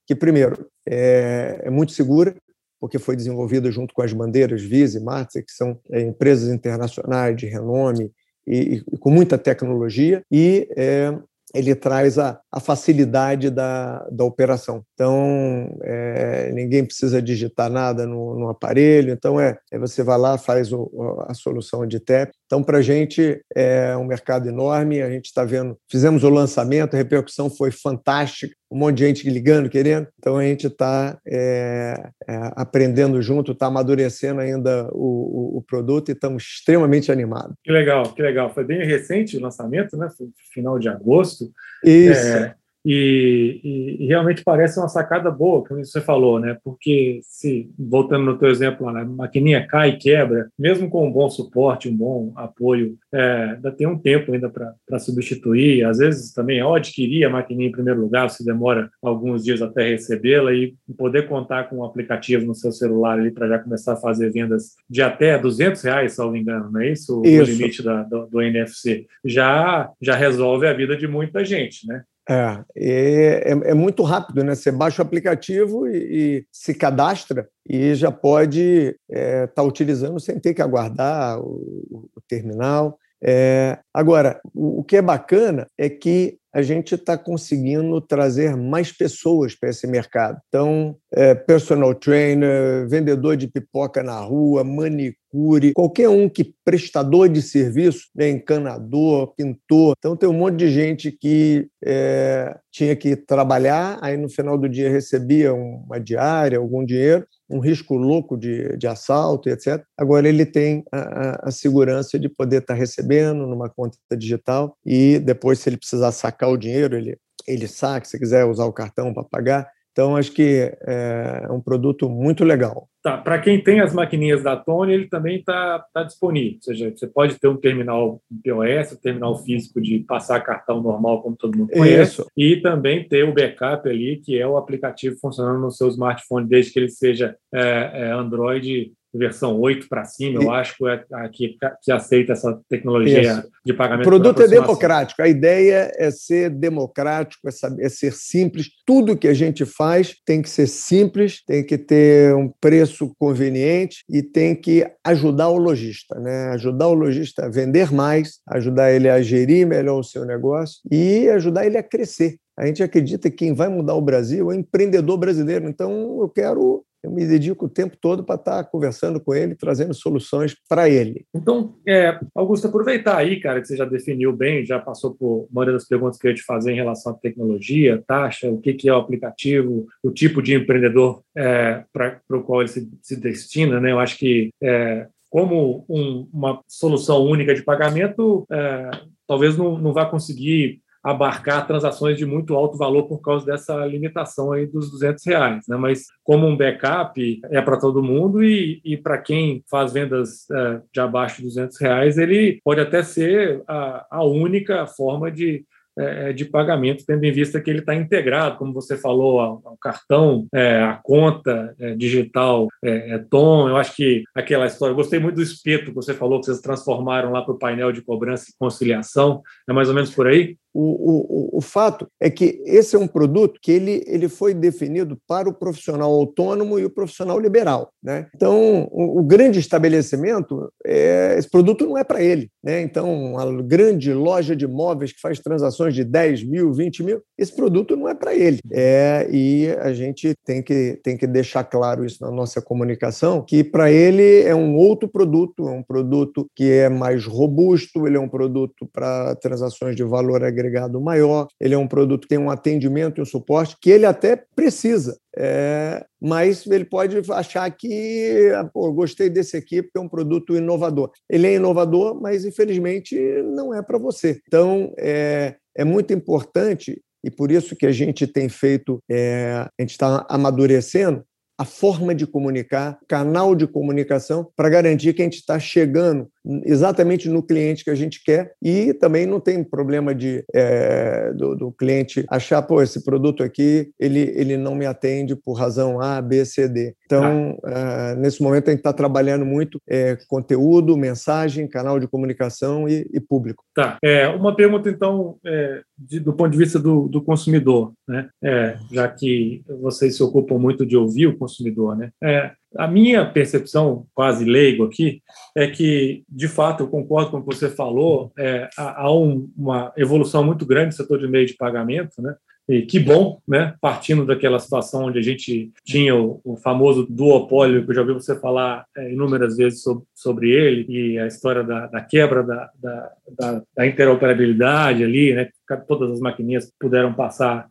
que, 0.07 0.15
primeiro, 0.15 0.67
é, 0.87 1.61
é 1.63 1.69
muito 1.69 1.91
segura, 1.91 2.35
porque 2.79 2.99
foi 2.99 3.15
desenvolvida 3.15 3.71
junto 3.71 3.93
com 3.93 4.01
as 4.01 4.11
bandeiras 4.11 4.61
Visa 4.61 4.99
e 4.99 5.03
Master, 5.03 5.45
que 5.45 5.51
são 5.51 5.79
é, 5.91 6.01
empresas 6.01 6.53
internacionais 6.53 7.35
de 7.35 7.45
renome 7.45 8.11
e, 8.45 8.83
e 8.91 8.97
com 8.97 9.09
muita 9.09 9.37
tecnologia, 9.37 10.21
e 10.29 10.67
é, 10.75 11.17
ele 11.53 11.75
traz 11.75 12.17
a, 12.17 12.39
a 12.51 12.59
facilidade 12.59 13.49
da, 13.51 13.99
da 14.11 14.23
operação. 14.23 14.83
Então, 14.93 15.77
é, 15.83 16.51
ninguém 16.51 16.83
precisa 16.83 17.21
digitar 17.21 17.69
nada 17.69 18.07
no, 18.07 18.39
no 18.39 18.49
aparelho, 18.49 19.13
então 19.13 19.39
é, 19.39 19.57
é, 19.71 19.77
você 19.77 20.01
vai 20.01 20.17
lá, 20.17 20.37
faz 20.37 20.73
o, 20.73 20.89
a 21.27 21.33
solução 21.35 21.85
de 21.85 21.99
TEP. 21.99 22.31
Então, 22.47 22.63
para 22.63 22.79
a 22.79 22.81
gente 22.81 23.39
é 23.55 23.95
um 23.95 24.05
mercado 24.05 24.49
enorme, 24.49 25.01
a 25.01 25.09
gente 25.09 25.25
está 25.25 25.45
vendo, 25.45 25.77
fizemos 25.89 26.23
o 26.23 26.29
lançamento, 26.29 26.95
a 26.95 26.97
repercussão 26.97 27.49
foi 27.49 27.69
fantástica, 27.69 28.55
um 28.73 28.77
monte 28.79 28.97
de 28.97 29.05
gente 29.05 29.29
ligando, 29.29 29.69
querendo. 29.69 30.07
Então 30.17 30.37
a 30.37 30.43
gente 30.43 30.65
está 30.65 31.19
é, 31.27 32.09
é, 32.27 32.51
aprendendo 32.55 33.21
junto, 33.21 33.51
está 33.51 33.67
amadurecendo 33.67 34.41
ainda 34.41 34.89
o, 34.91 35.53
o, 35.55 35.57
o, 35.59 35.61
produto 35.61 36.09
e 36.09 36.13
estamos 36.13 36.43
extremamente 36.43 37.11
animados. 37.11 37.55
Que 37.63 37.71
legal, 37.71 38.11
que 38.11 38.21
legal. 38.23 38.51
Foi 38.51 38.63
bem 38.63 38.83
recente 38.83 39.37
o 39.37 39.41
lançamento, 39.41 39.95
né? 39.95 40.09
Foi 40.17 40.27
final 40.51 40.79
de 40.79 40.89
agosto. 40.89 41.51
Isso. 41.85 42.27
É, 42.27 42.55
e, 42.85 43.59
e, 43.63 44.03
e, 44.03 44.07
realmente 44.07 44.43
parece 44.43 44.79
uma 44.79 44.89
sacada 44.89 45.31
boa, 45.31 45.63
como 45.63 45.83
você 45.83 46.01
falou, 46.01 46.39
né? 46.39 46.57
Porque 46.63 47.19
se, 47.23 47.71
voltando 47.79 48.25
no 48.25 48.37
teu 48.37 48.49
exemplo, 48.49 48.87
a 48.89 49.05
maquininha 49.05 49.65
cai 49.65 49.91
e 49.91 49.97
quebra, 49.97 50.49
mesmo 50.59 50.89
com 50.89 51.07
um 51.07 51.11
bom 51.11 51.29
suporte, 51.29 51.87
um 51.87 51.95
bom 51.95 52.33
apoio, 52.35 52.97
é, 53.11 53.53
ainda 53.55 53.71
tem 53.71 53.87
um 53.87 53.97
tempo 53.97 54.33
ainda 54.33 54.49
para 54.49 54.99
substituir. 54.99 55.85
Às 55.85 55.99
vezes 55.99 56.33
também 56.33 56.59
ao 56.59 56.75
adquirir 56.75 57.25
a 57.25 57.29
maquininha 57.29 57.69
em 57.69 57.71
primeiro 57.71 58.01
lugar, 58.01 58.29
você 58.29 58.43
demora 58.43 58.89
alguns 59.01 59.43
dias 59.43 59.61
até 59.61 59.89
recebê-la 59.89 60.53
e 60.53 60.75
poder 60.97 61.27
contar 61.27 61.69
com 61.69 61.77
um 61.77 61.85
aplicativo 61.85 62.45
no 62.45 62.53
seu 62.53 62.71
celular 62.71 63.17
ali 63.17 63.31
para 63.31 63.47
já 63.47 63.59
começar 63.59 63.93
a 63.93 63.97
fazer 63.97 64.31
vendas 64.31 64.75
de 64.89 65.01
até 65.01 65.37
200 65.37 65.81
reais, 65.81 66.13
se 66.13 66.19
não 66.19 66.31
me 66.31 66.39
engano, 66.39 66.69
não 66.71 66.81
é 66.81 66.91
isso? 66.91 67.21
isso. 67.25 67.43
O 67.43 67.45
limite 67.45 67.83
da, 67.83 68.03
do, 68.03 68.25
do 68.27 68.41
NFC. 68.41 69.05
Já, 69.23 69.89
já 70.01 70.15
resolve 70.15 70.67
a 70.67 70.73
vida 70.73 70.97
de 70.97 71.07
muita 71.07 71.45
gente, 71.45 71.87
né? 71.87 72.03
É, 72.29 72.63
é, 72.77 73.51
é, 73.51 73.73
muito 73.73 74.01
rápido, 74.03 74.43
né? 74.43 74.55
Você 74.55 74.71
baixa 74.71 75.01
o 75.01 75.05
aplicativo 75.05 75.87
e, 75.87 75.97
e 75.97 76.45
se 76.51 76.73
cadastra 76.73 77.49
e 77.67 77.93
já 77.95 78.11
pode 78.11 78.61
estar 78.61 78.97
é, 79.09 79.47
tá 79.47 79.61
utilizando 79.61 80.19
sem 80.19 80.39
ter 80.39 80.53
que 80.53 80.61
aguardar 80.61 81.39
o, 81.39 82.09
o 82.15 82.21
terminal. 82.27 82.97
É, 83.21 83.79
agora, 83.93 84.39
o, 84.53 84.79
o 84.79 84.83
que 84.83 84.97
é 84.97 85.01
bacana 85.01 85.67
é 85.77 85.89
que 85.89 86.37
a 86.53 86.61
gente 86.61 86.93
está 86.93 87.17
conseguindo 87.17 87.99
trazer 87.99 88.55
mais 88.55 88.91
pessoas 88.91 89.55
para 89.55 89.69
esse 89.69 89.87
mercado. 89.87 90.39
Então, 90.47 90.95
é, 91.11 91.33
personal 91.33 91.95
trainer, 91.95 92.87
vendedor 92.87 93.35
de 93.35 93.47
pipoca 93.47 94.03
na 94.03 94.19
rua, 94.19 94.63
manicure, 94.63 95.73
qualquer 95.73 96.09
um 96.09 96.29
que 96.29 96.53
prestador 96.63 97.27
de 97.27 97.41
serviço, 97.41 98.07
né, 98.15 98.29
encanador, 98.29 99.33
pintor. 99.35 99.95
Então, 99.97 100.15
tem 100.15 100.29
um 100.29 100.33
monte 100.33 100.57
de 100.57 100.69
gente 100.69 101.11
que 101.11 101.67
é, 101.83 102.55
tinha 102.71 102.95
que 102.95 103.15
trabalhar, 103.15 103.97
aí 104.01 104.15
no 104.15 104.29
final 104.29 104.57
do 104.57 104.69
dia 104.69 104.91
recebia 104.91 105.53
uma 105.53 105.99
diária, 105.99 106.59
algum 106.59 106.85
dinheiro, 106.85 107.25
um 107.53 107.59
risco 107.59 107.95
louco 107.95 108.35
de, 108.35 108.75
de 108.77 108.87
assalto, 108.87 109.47
etc. 109.47 109.83
Agora 109.97 110.27
ele 110.27 110.45
tem 110.45 110.83
a, 110.91 111.49
a, 111.49 111.51
segurança 111.51 112.17
de 112.17 112.27
poder 112.27 112.61
estar 112.61 112.73
recebendo 112.73 113.45
numa 113.45 113.69
conta 113.69 113.97
digital 114.17 114.75
e 114.83 115.19
depois, 115.19 115.59
se 115.59 115.69
ele 115.69 115.77
precisar 115.77 116.11
sacar 116.11 116.49
o 116.49 116.57
dinheiro, 116.57 116.97
ele, 116.97 117.17
ele 117.47 117.67
saca, 117.67 118.05
se 118.07 118.17
quiser 118.17 118.45
usar 118.45 118.65
o 118.65 118.73
cartão 118.73 119.13
para 119.13 119.23
pagar. 119.23 119.69
Então, 119.93 120.17
acho 120.17 120.31
que 120.31 120.75
é 120.81 121.47
um 121.51 121.61
produto 121.61 122.09
muito 122.09 122.43
legal. 122.43 122.89
Tá, 123.03 123.15
para 123.15 123.37
quem 123.37 123.61
tem 123.61 123.79
as 123.79 123.93
maquininhas 123.93 124.41
da 124.41 124.55
Tony, 124.55 124.91
ele 124.91 125.07
também 125.07 125.37
está 125.37 125.85
tá 125.93 126.03
disponível. 126.03 126.55
Ou 126.55 126.61
seja, 126.63 126.89
você 126.89 127.05
pode 127.05 127.39
ter 127.39 127.47
um 127.47 127.57
terminal 127.57 128.19
POS, 128.43 128.93
um 128.93 129.01
terminal 129.01 129.37
físico 129.43 129.79
de 129.79 129.99
passar 129.99 130.39
cartão 130.41 130.81
normal, 130.81 131.21
como 131.21 131.35
todo 131.35 131.57
mundo 131.57 131.71
conhece, 131.71 132.21
Isso. 132.21 132.27
e 132.35 132.57
também 132.57 133.07
ter 133.07 133.23
o 133.23 133.33
backup 133.33 133.87
ali, 133.87 134.17
que 134.17 134.39
é 134.39 134.47
o 134.47 134.57
aplicativo 134.57 135.15
funcionando 135.21 135.59
no 135.59 135.69
seu 135.69 135.89
smartphone, 135.89 136.47
desde 136.47 136.73
que 136.73 136.79
ele 136.79 136.89
seja 136.89 137.35
é, 137.53 137.91
é 137.93 138.11
Android 138.11 138.91
versão 139.13 139.59
8 139.59 139.87
para 139.87 140.05
cima, 140.05 140.41
eu 140.41 140.51
acho 140.51 140.75
que 140.77 140.87
é 140.87 141.03
a 141.13 141.29
que, 141.29 141.55
que 141.81 141.91
aceita 141.91 142.33
essa 142.33 142.59
tecnologia 142.67 143.21
Isso. 143.21 143.49
de 143.65 143.73
pagamento. 143.73 144.05
O 144.05 144.09
produto 144.09 144.41
é 144.41 144.47
democrático, 144.47 145.21
a 145.21 145.27
ideia 145.27 145.91
é 145.95 146.09
ser 146.09 146.49
democrático, 146.49 147.47
é, 147.47 147.51
saber, 147.51 147.85
é 147.85 147.89
ser 147.89 148.13
simples. 148.13 148.69
Tudo 148.85 149.17
que 149.17 149.27
a 149.27 149.33
gente 149.33 149.65
faz 149.65 150.15
tem 150.25 150.41
que 150.41 150.49
ser 150.49 150.67
simples, 150.67 151.43
tem 151.45 151.63
que 151.63 151.77
ter 151.77 152.35
um 152.35 152.51
preço 152.59 153.13
conveniente 153.19 154.03
e 154.09 154.23
tem 154.23 154.55
que 154.55 154.85
ajudar 155.03 155.49
o 155.49 155.57
lojista, 155.57 156.19
né? 156.19 156.49
ajudar 156.49 156.87
o 156.87 156.93
lojista 156.93 157.45
a 157.45 157.49
vender 157.49 157.91
mais, 157.91 158.39
ajudar 158.47 158.91
ele 158.91 159.09
a 159.09 159.21
gerir 159.21 159.67
melhor 159.67 159.99
o 159.99 160.03
seu 160.03 160.25
negócio 160.25 160.79
e 160.91 161.29
ajudar 161.29 161.65
ele 161.65 161.77
a 161.77 161.83
crescer. 161.83 162.37
A 162.57 162.65
gente 162.67 162.83
acredita 162.83 163.29
que 163.29 163.37
quem 163.37 163.53
vai 163.53 163.67
mudar 163.67 163.95
o 163.95 164.01
Brasil 164.01 164.51
é 164.51 164.55
o 164.55 164.57
empreendedor 164.57 165.17
brasileiro. 165.17 165.67
Então, 165.67 166.19
eu 166.21 166.29
quero 166.29 166.85
me 167.09 167.25
dedico 167.25 167.65
o 167.65 167.69
tempo 167.69 167.97
todo 167.99 168.23
para 168.23 168.35
estar 168.35 168.63
conversando 168.65 169.19
com 169.19 169.33
ele, 169.33 169.55
trazendo 169.55 169.93
soluções 169.93 170.55
para 170.67 170.89
ele. 170.89 171.25
Então, 171.33 171.75
é, 171.87 172.19
Augusto, 172.33 172.67
aproveitar 172.67 173.17
aí, 173.17 173.39
cara, 173.39 173.61
que 173.61 173.67
você 173.67 173.75
já 173.75 173.85
definiu 173.85 174.31
bem, 174.33 174.65
já 174.65 174.79
passou 174.79 175.13
por 175.13 175.47
uma 175.51 175.65
das 175.65 175.87
perguntas 175.87 176.17
que 176.17 176.27
eu 176.27 176.31
ia 176.31 176.35
te 176.35 176.43
fazer 176.43 176.71
em 176.71 176.77
relação 176.77 177.11
à 177.11 177.15
tecnologia, 177.15 178.03
taxa, 178.07 178.49
o 178.49 178.59
que, 178.59 178.73
que 178.73 178.89
é 178.89 178.93
o 178.93 178.97
aplicativo, 178.97 179.85
o 180.01 180.11
tipo 180.11 180.41
de 180.41 180.55
empreendedor 180.55 181.21
é, 181.35 181.83
para 181.91 182.19
o 182.31 182.41
qual 182.41 182.61
ele 182.61 182.69
se, 182.69 182.89
se, 183.01 183.15
destina, 183.15 183.79
né? 183.79 183.91
Eu 183.91 183.99
acho 183.99 184.17
que 184.17 184.49
é, 184.61 185.07
como 185.29 185.85
um, 185.89 186.27
uma 186.31 186.61
solução 186.67 187.23
única 187.25 187.55
de 187.55 187.63
pagamento, 187.63 188.45
é, 188.51 188.91
talvez 189.27 189.57
não, 189.57 189.77
não 189.77 189.93
vá 189.93 190.05
conseguir 190.05 190.81
abarcar 191.03 191.67
transações 191.67 192.17
de 192.17 192.25
muito 192.25 192.55
alto 192.55 192.77
valor 192.77 193.03
por 193.03 193.19
causa 193.19 193.45
dessa 193.45 193.85
limitação 193.85 194.51
aí 194.53 194.65
dos 194.65 194.89
200 194.89 195.25
reais, 195.25 195.65
né? 195.67 195.75
Mas 195.75 196.05
como 196.23 196.47
um 196.47 196.55
backup 196.55 197.41
é 197.51 197.61
para 197.61 197.79
todo 197.79 198.03
mundo 198.03 198.43
e, 198.43 198.81
e 198.85 198.95
para 198.95 199.17
quem 199.17 199.63
faz 199.69 199.91
vendas 199.91 200.49
é, 200.49 200.81
de 200.93 200.99
abaixo 200.99 201.37
de 201.37 201.43
200 201.43 201.79
reais, 201.81 202.17
ele 202.17 202.59
pode 202.63 202.79
até 202.79 203.03
ser 203.03 203.61
a, 203.67 204.05
a 204.09 204.23
única 204.23 204.87
forma 204.87 205.29
de 205.29 205.65
é, 205.97 206.29
é, 206.29 206.33
de 206.33 206.45
pagamento, 206.45 207.05
tendo 207.05 207.23
em 207.23 207.31
vista 207.31 207.61
que 207.61 207.69
ele 207.69 207.77
está 207.77 207.93
integrado, 207.93 208.57
como 208.57 208.73
você 208.73 208.97
falou, 208.97 209.39
ao, 209.39 209.61
ao 209.63 209.77
cartão, 209.77 210.47
é, 210.51 210.81
a 210.81 210.99
conta 211.03 211.75
é, 211.79 211.93
digital 211.93 212.67
é, 212.83 213.13
é, 213.13 213.17
Tom. 213.19 213.69
Eu 213.69 213.77
acho 213.77 213.95
que 213.95 214.23
aquela 214.33 214.65
história, 214.65 214.91
eu 214.91 214.95
gostei 214.95 215.19
muito 215.19 215.35
do 215.35 215.43
espeto 215.43 215.85
que 215.85 215.95
você 215.95 216.15
falou, 216.15 216.39
que 216.39 216.47
vocês 216.47 216.61
transformaram 216.61 217.31
lá 217.31 217.43
para 217.43 217.53
o 217.53 217.59
painel 217.59 217.91
de 217.91 218.01
cobrança 218.01 218.45
e 218.49 218.57
conciliação. 218.57 219.43
É 219.69 219.73
mais 219.73 219.87
ou 219.87 219.93
menos 219.93 220.09
por 220.09 220.25
aí? 220.25 220.57
O, 220.73 221.53
o, 221.55 221.57
o 221.57 221.61
fato 221.61 222.07
é 222.19 222.29
que 222.29 222.61
esse 222.65 222.95
é 222.95 222.99
um 222.99 223.07
produto 223.07 223.59
que 223.61 223.71
ele, 223.71 224.03
ele 224.07 224.27
foi 224.27 224.53
definido 224.53 225.17
para 225.27 225.47
o 225.47 225.53
profissional 225.53 226.11
autônomo 226.11 226.79
e 226.79 226.85
o 226.85 226.89
profissional 226.89 227.39
liberal. 227.39 227.91
Né? 228.03 228.27
Então, 228.35 228.89
o, 228.91 229.19
o 229.19 229.23
grande 229.23 229.59
estabelecimento, 229.59 230.69
é, 230.85 231.35
esse 231.37 231.49
produto 231.49 231.85
não 231.85 231.97
é 231.97 232.03
para 232.03 232.23
ele. 232.23 232.49
Né? 232.63 232.81
Então, 232.81 233.37
a 233.37 233.61
grande 233.61 234.11
loja 234.13 234.55
de 234.55 234.65
imóveis 234.65 235.13
que 235.13 235.21
faz 235.21 235.39
transações 235.39 235.93
de 235.93 236.03
10 236.03 236.43
mil, 236.43 236.73
20 236.73 237.03
mil, 237.03 237.21
esse 237.37 237.55
produto 237.55 237.95
não 237.95 238.09
é 238.09 238.15
para 238.15 238.33
ele. 238.33 238.59
É, 238.71 239.27
e 239.31 239.69
a 239.79 239.93
gente 239.93 240.33
tem 240.43 240.63
que, 240.63 240.99
tem 241.03 241.15
que 241.15 241.27
deixar 241.27 241.63
claro 241.63 242.03
isso 242.03 242.17
na 242.19 242.31
nossa 242.31 242.61
comunicação, 242.61 243.43
que 243.45 243.63
para 243.63 243.91
ele 243.91 244.41
é 244.41 244.55
um 244.55 244.75
outro 244.75 245.07
produto, 245.07 245.67
é 245.67 245.71
um 245.71 245.83
produto 245.83 246.47
que 246.55 246.71
é 246.71 246.89
mais 246.89 247.25
robusto, 247.25 248.07
ele 248.07 248.17
é 248.17 248.19
um 248.19 248.29
produto 248.29 248.89
para 248.91 249.35
transações 249.35 249.95
de 249.95 250.03
valor 250.03 250.43
agregado 250.43 250.62
agregado 250.63 251.01
maior, 251.01 251.47
ele 251.59 251.73
é 251.73 251.77
um 251.77 251.87
produto 251.87 252.23
que 252.23 252.27
tem 252.27 252.37
um 252.37 252.49
atendimento 252.49 253.19
e 253.19 253.21
um 253.21 253.25
suporte 253.25 253.75
que 253.81 253.89
ele 253.89 254.05
até 254.05 254.43
precisa. 254.55 255.17
É, 255.35 256.05
mas 256.21 256.65
ele 256.67 256.85
pode 256.85 257.19
achar 257.31 257.69
que 257.71 258.51
pô, 258.73 258.91
gostei 258.93 259.29
desse 259.29 259.57
aqui 259.57 259.81
porque 259.81 259.97
é 259.97 260.01
um 260.01 260.09
produto 260.09 260.55
inovador. 260.55 261.11
Ele 261.29 261.47
é 261.47 261.55
inovador, 261.55 262.19
mas 262.19 262.45
infelizmente 262.45 263.15
não 263.43 263.73
é 263.73 263.81
para 263.81 263.97
você. 263.97 264.39
Então 264.47 264.93
é, 264.97 265.55
é 265.75 265.83
muito 265.83 266.13
importante 266.13 267.01
e 267.23 267.31
por 267.31 267.51
isso 267.51 267.75
que 267.75 267.85
a 267.85 267.91
gente 267.91 268.27
tem 268.27 268.49
feito, 268.49 268.99
é, 269.09 269.65
a 269.79 269.81
gente 269.81 269.91
está 269.91 270.25
amadurecendo 270.29 271.23
a 271.63 271.65
forma 271.65 272.13
de 272.13 272.27
comunicar, 272.27 272.99
canal 273.07 273.55
de 273.55 273.65
comunicação, 273.65 274.45
para 274.53 274.69
garantir 274.69 275.13
que 275.13 275.21
a 275.21 275.25
gente 275.25 275.37
está 275.37 275.57
chegando 275.57 276.27
exatamente 276.65 277.29
no 277.29 277.41
cliente 277.41 277.85
que 277.85 277.89
a 277.89 277.95
gente 277.95 278.21
quer 278.21 278.51
e 278.61 278.93
também 278.93 279.25
não 279.25 279.39
tem 279.39 279.63
problema 279.63 280.13
de 280.13 280.43
é, 280.53 281.31
do, 281.33 281.55
do, 281.55 281.71
cliente 281.71 282.25
achar, 282.29 282.61
pô, 282.61 282.81
esse 282.81 283.03
produto 283.03 283.43
aqui 283.43 283.91
ele, 283.97 284.31
ele 284.35 284.57
não 284.57 284.75
me 284.75 284.85
atende 284.85 285.35
por 285.35 285.53
razão 285.53 286.01
A, 286.01 286.21
B, 286.21 286.43
C, 286.43 286.67
D. 286.67 286.93
Então, 287.05 287.57
ah. 287.63 288.15
nesse 288.17 288.41
momento 288.43 288.67
a 288.67 288.71
gente 288.71 288.79
está 288.79 288.91
trabalhando 288.91 289.45
muito 289.45 289.79
é, 289.87 290.17
conteúdo, 290.27 290.97
mensagem, 290.97 291.67
canal 291.67 291.99
de 291.99 292.07
comunicação 292.07 292.89
e, 292.89 293.07
e 293.13 293.19
público. 293.21 293.63
Tá. 293.73 293.97
É, 294.03 294.27
uma 294.27 294.55
pergunta, 294.55 294.89
então, 294.89 295.37
é, 295.45 295.81
de, 295.97 296.19
do 296.19 296.33
ponto 296.33 296.51
de 296.51 296.57
vista 296.57 296.77
do, 296.77 297.07
do 297.07 297.21
consumidor, 297.21 297.93
né? 298.07 298.27
É, 298.43 298.77
já 298.91 299.07
que 299.07 299.63
vocês 299.81 300.15
se 300.15 300.23
ocupam 300.23 300.57
muito 300.57 300.85
de 300.85 300.97
ouvir 300.97 301.27
o 301.27 301.37
consumidor, 301.37 301.52
né? 301.95 302.11
É, 302.23 302.51
a 302.77 302.87
minha 302.87 303.25
percepção, 303.25 304.05
quase 304.13 304.45
leigo 304.45 304.83
aqui, 304.85 305.21
é 305.55 305.67
que, 305.67 306.23
de 306.27 306.47
fato, 306.47 306.83
eu 306.83 306.87
concordo 306.87 307.31
com 307.31 307.37
o 307.37 307.47
que 307.47 307.55
você 307.55 307.69
falou, 307.69 308.31
é, 308.37 308.69
há, 308.77 309.11
um, 309.11 309.49
uma 309.55 309.93
evolução 309.97 310.43
muito 310.43 310.65
grande 310.65 310.87
no 310.87 310.93
setor 310.93 311.19
de 311.19 311.27
meio 311.27 311.45
de 311.45 311.55
pagamento, 311.55 312.21
né? 312.21 312.35
E 312.67 312.83
que 312.83 312.97
bom, 312.97 313.41
né? 313.45 313.75
Partindo 313.81 314.25
daquela 314.25 314.57
situação 314.57 315.05
onde 315.05 315.19
a 315.19 315.21
gente 315.21 315.71
tinha 315.83 316.15
o, 316.15 316.39
o 316.45 316.55
famoso 316.55 317.05
duopólio, 317.09 317.83
que 317.83 317.91
eu 317.91 317.95
já 317.95 318.01
ouvi 318.01 318.13
você 318.13 318.39
falar 318.39 318.85
é, 318.95 319.11
inúmeras 319.11 319.57
vezes 319.57 319.81
sobre, 319.81 320.05
sobre, 320.15 320.49
ele, 320.51 320.85
e 320.87 321.19
a 321.19 321.27
história 321.27 321.61
da, 321.61 321.87
da 321.87 321.99
quebra 321.99 322.41
da, 322.41 322.69
da, 322.81 323.11
da, 323.37 323.63
da 323.75 323.85
interoperabilidade 323.85 325.03
ali, 325.03 325.33
né? 325.33 325.49
Todas 325.87 326.11
as 326.11 326.19
maquininhas 326.21 326.71
puderam 326.79 327.13
passar 327.13 327.67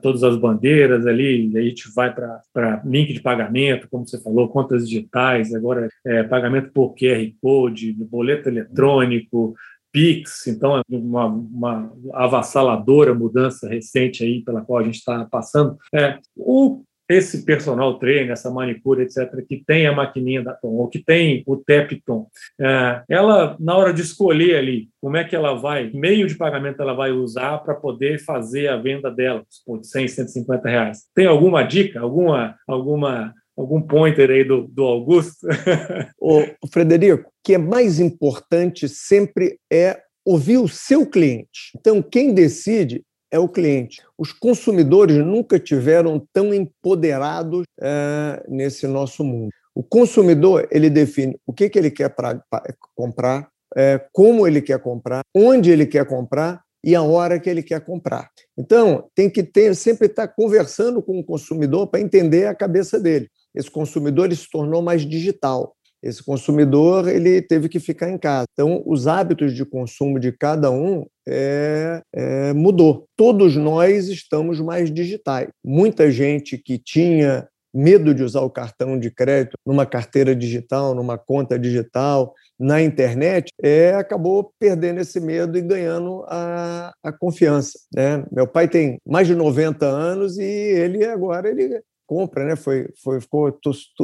todas 0.00 0.22
as 0.22 0.36
bandeiras 0.36 1.06
ali, 1.06 1.52
a 1.56 1.62
gente 1.62 1.92
vai 1.94 2.14
para 2.14 2.82
link 2.84 3.12
de 3.12 3.20
pagamento, 3.20 3.88
como 3.90 4.06
você 4.06 4.20
falou, 4.20 4.48
contas 4.48 4.88
digitais, 4.88 5.54
agora 5.54 5.88
é, 6.06 6.22
pagamento 6.22 6.70
por 6.72 6.94
QR 6.94 7.28
Code, 7.40 7.92
boleto 7.92 8.48
eletrônico, 8.48 9.54
Pix, 9.94 10.48
então 10.48 10.76
é 10.76 10.82
uma, 10.88 11.26
uma 11.26 11.92
avassaladora 12.14 13.14
mudança 13.14 13.68
recente 13.68 14.24
aí 14.24 14.42
pela 14.42 14.60
qual 14.60 14.80
a 14.80 14.82
gente 14.82 14.96
está 14.96 15.24
passando. 15.24 15.76
É, 15.94 16.18
o 16.36 16.82
esse 17.08 17.44
personal 17.44 17.98
trainer, 17.98 18.30
essa 18.30 18.50
manicure, 18.50 19.02
etc., 19.02 19.44
que 19.46 19.62
tem 19.66 19.86
a 19.86 19.92
maquininha 19.92 20.42
da 20.42 20.52
Tom, 20.54 20.68
ou 20.68 20.88
que 20.88 20.98
tem 20.98 21.42
o 21.46 21.56
Tepton, 21.56 22.26
é, 22.60 23.02
ela, 23.08 23.56
na 23.60 23.76
hora 23.76 23.92
de 23.92 24.02
escolher 24.02 24.56
ali 24.56 24.88
como 25.00 25.16
é 25.16 25.24
que 25.24 25.36
ela 25.36 25.54
vai, 25.54 25.90
meio 25.92 26.26
de 26.26 26.34
pagamento 26.34 26.80
ela 26.80 26.94
vai 26.94 27.12
usar 27.12 27.58
para 27.58 27.74
poder 27.74 28.18
fazer 28.18 28.68
a 28.68 28.76
venda 28.76 29.10
dela, 29.10 29.44
de 29.80 29.86
100, 29.86 30.08
150 30.08 30.68
reais. 30.68 31.04
Tem 31.14 31.26
alguma 31.26 31.62
dica, 31.62 32.00
alguma, 32.00 32.56
alguma 32.66 33.34
algum 33.56 33.80
pointer 33.80 34.30
aí 34.30 34.44
do, 34.44 34.66
do 34.66 34.82
Augusto? 34.82 35.46
o 36.20 36.66
Frederico, 36.72 37.28
o 37.28 37.32
que 37.42 37.54
é 37.54 37.58
mais 37.58 38.00
importante 38.00 38.88
sempre 38.88 39.58
é 39.72 40.00
ouvir 40.24 40.58
o 40.58 40.68
seu 40.68 41.06
cliente. 41.06 41.70
Então, 41.76 42.02
quem 42.02 42.32
decide 42.32 43.04
é 43.34 43.38
o 43.38 43.48
cliente. 43.48 44.00
Os 44.16 44.32
consumidores 44.32 45.16
nunca 45.16 45.58
tiveram 45.58 46.24
tão 46.32 46.54
empoderados 46.54 47.64
é, 47.80 48.44
nesse 48.48 48.86
nosso 48.86 49.24
mundo. 49.24 49.50
O 49.74 49.82
consumidor 49.82 50.68
ele 50.70 50.88
define 50.88 51.36
o 51.44 51.52
que, 51.52 51.68
que 51.68 51.76
ele 51.76 51.90
quer 51.90 52.10
pra, 52.10 52.40
pra 52.48 52.62
comprar, 52.94 53.48
é, 53.76 54.00
como 54.12 54.46
ele 54.46 54.62
quer 54.62 54.78
comprar, 54.78 55.22
onde 55.34 55.68
ele 55.68 55.84
quer 55.84 56.06
comprar 56.06 56.62
e 56.84 56.94
a 56.94 57.02
hora 57.02 57.40
que 57.40 57.50
ele 57.50 57.60
quer 57.60 57.80
comprar. 57.80 58.30
Então, 58.56 59.10
tem 59.16 59.28
que 59.28 59.42
ter, 59.42 59.74
sempre 59.74 60.06
estar 60.06 60.28
conversando 60.28 61.02
com 61.02 61.18
o 61.18 61.24
consumidor 61.24 61.88
para 61.88 62.00
entender 62.00 62.46
a 62.46 62.54
cabeça 62.54 63.00
dele. 63.00 63.28
Esse 63.52 63.68
consumidor 63.70 64.26
ele 64.26 64.36
se 64.36 64.48
tornou 64.48 64.80
mais 64.80 65.02
digital. 65.02 65.74
Esse 66.04 66.22
consumidor 66.22 67.08
ele 67.08 67.40
teve 67.40 67.66
que 67.66 67.80
ficar 67.80 68.10
em 68.10 68.18
casa. 68.18 68.44
Então, 68.52 68.82
os 68.84 69.06
hábitos 69.06 69.54
de 69.54 69.64
consumo 69.64 70.20
de 70.20 70.30
cada 70.30 70.70
um 70.70 71.06
é, 71.26 72.02
é, 72.14 72.52
mudou. 72.52 73.06
Todos 73.16 73.56
nós 73.56 74.08
estamos 74.08 74.60
mais 74.60 74.92
digitais. 74.92 75.48
Muita 75.64 76.10
gente 76.10 76.58
que 76.58 76.78
tinha 76.78 77.48
medo 77.74 78.14
de 78.14 78.22
usar 78.22 78.42
o 78.42 78.50
cartão 78.50 78.98
de 78.98 79.10
crédito 79.10 79.56
numa 79.66 79.86
carteira 79.86 80.36
digital, 80.36 80.94
numa 80.94 81.18
conta 81.18 81.58
digital, 81.58 82.34
na 82.60 82.80
internet, 82.80 83.50
é, 83.60 83.94
acabou 83.94 84.52
perdendo 84.60 85.00
esse 85.00 85.18
medo 85.18 85.58
e 85.58 85.62
ganhando 85.62 86.22
a, 86.28 86.92
a 87.02 87.12
confiança. 87.12 87.78
Né? 87.92 88.24
Meu 88.30 88.46
pai 88.46 88.68
tem 88.68 88.98
mais 89.04 89.26
de 89.26 89.34
90 89.34 89.84
anos 89.86 90.38
e 90.38 90.44
ele 90.44 91.04
agora 91.04 91.48
ele 91.48 91.80
compra, 92.06 92.44
né? 92.44 92.56
Foi, 92.56 92.88
foi 93.02 93.20
ficou 93.20 93.58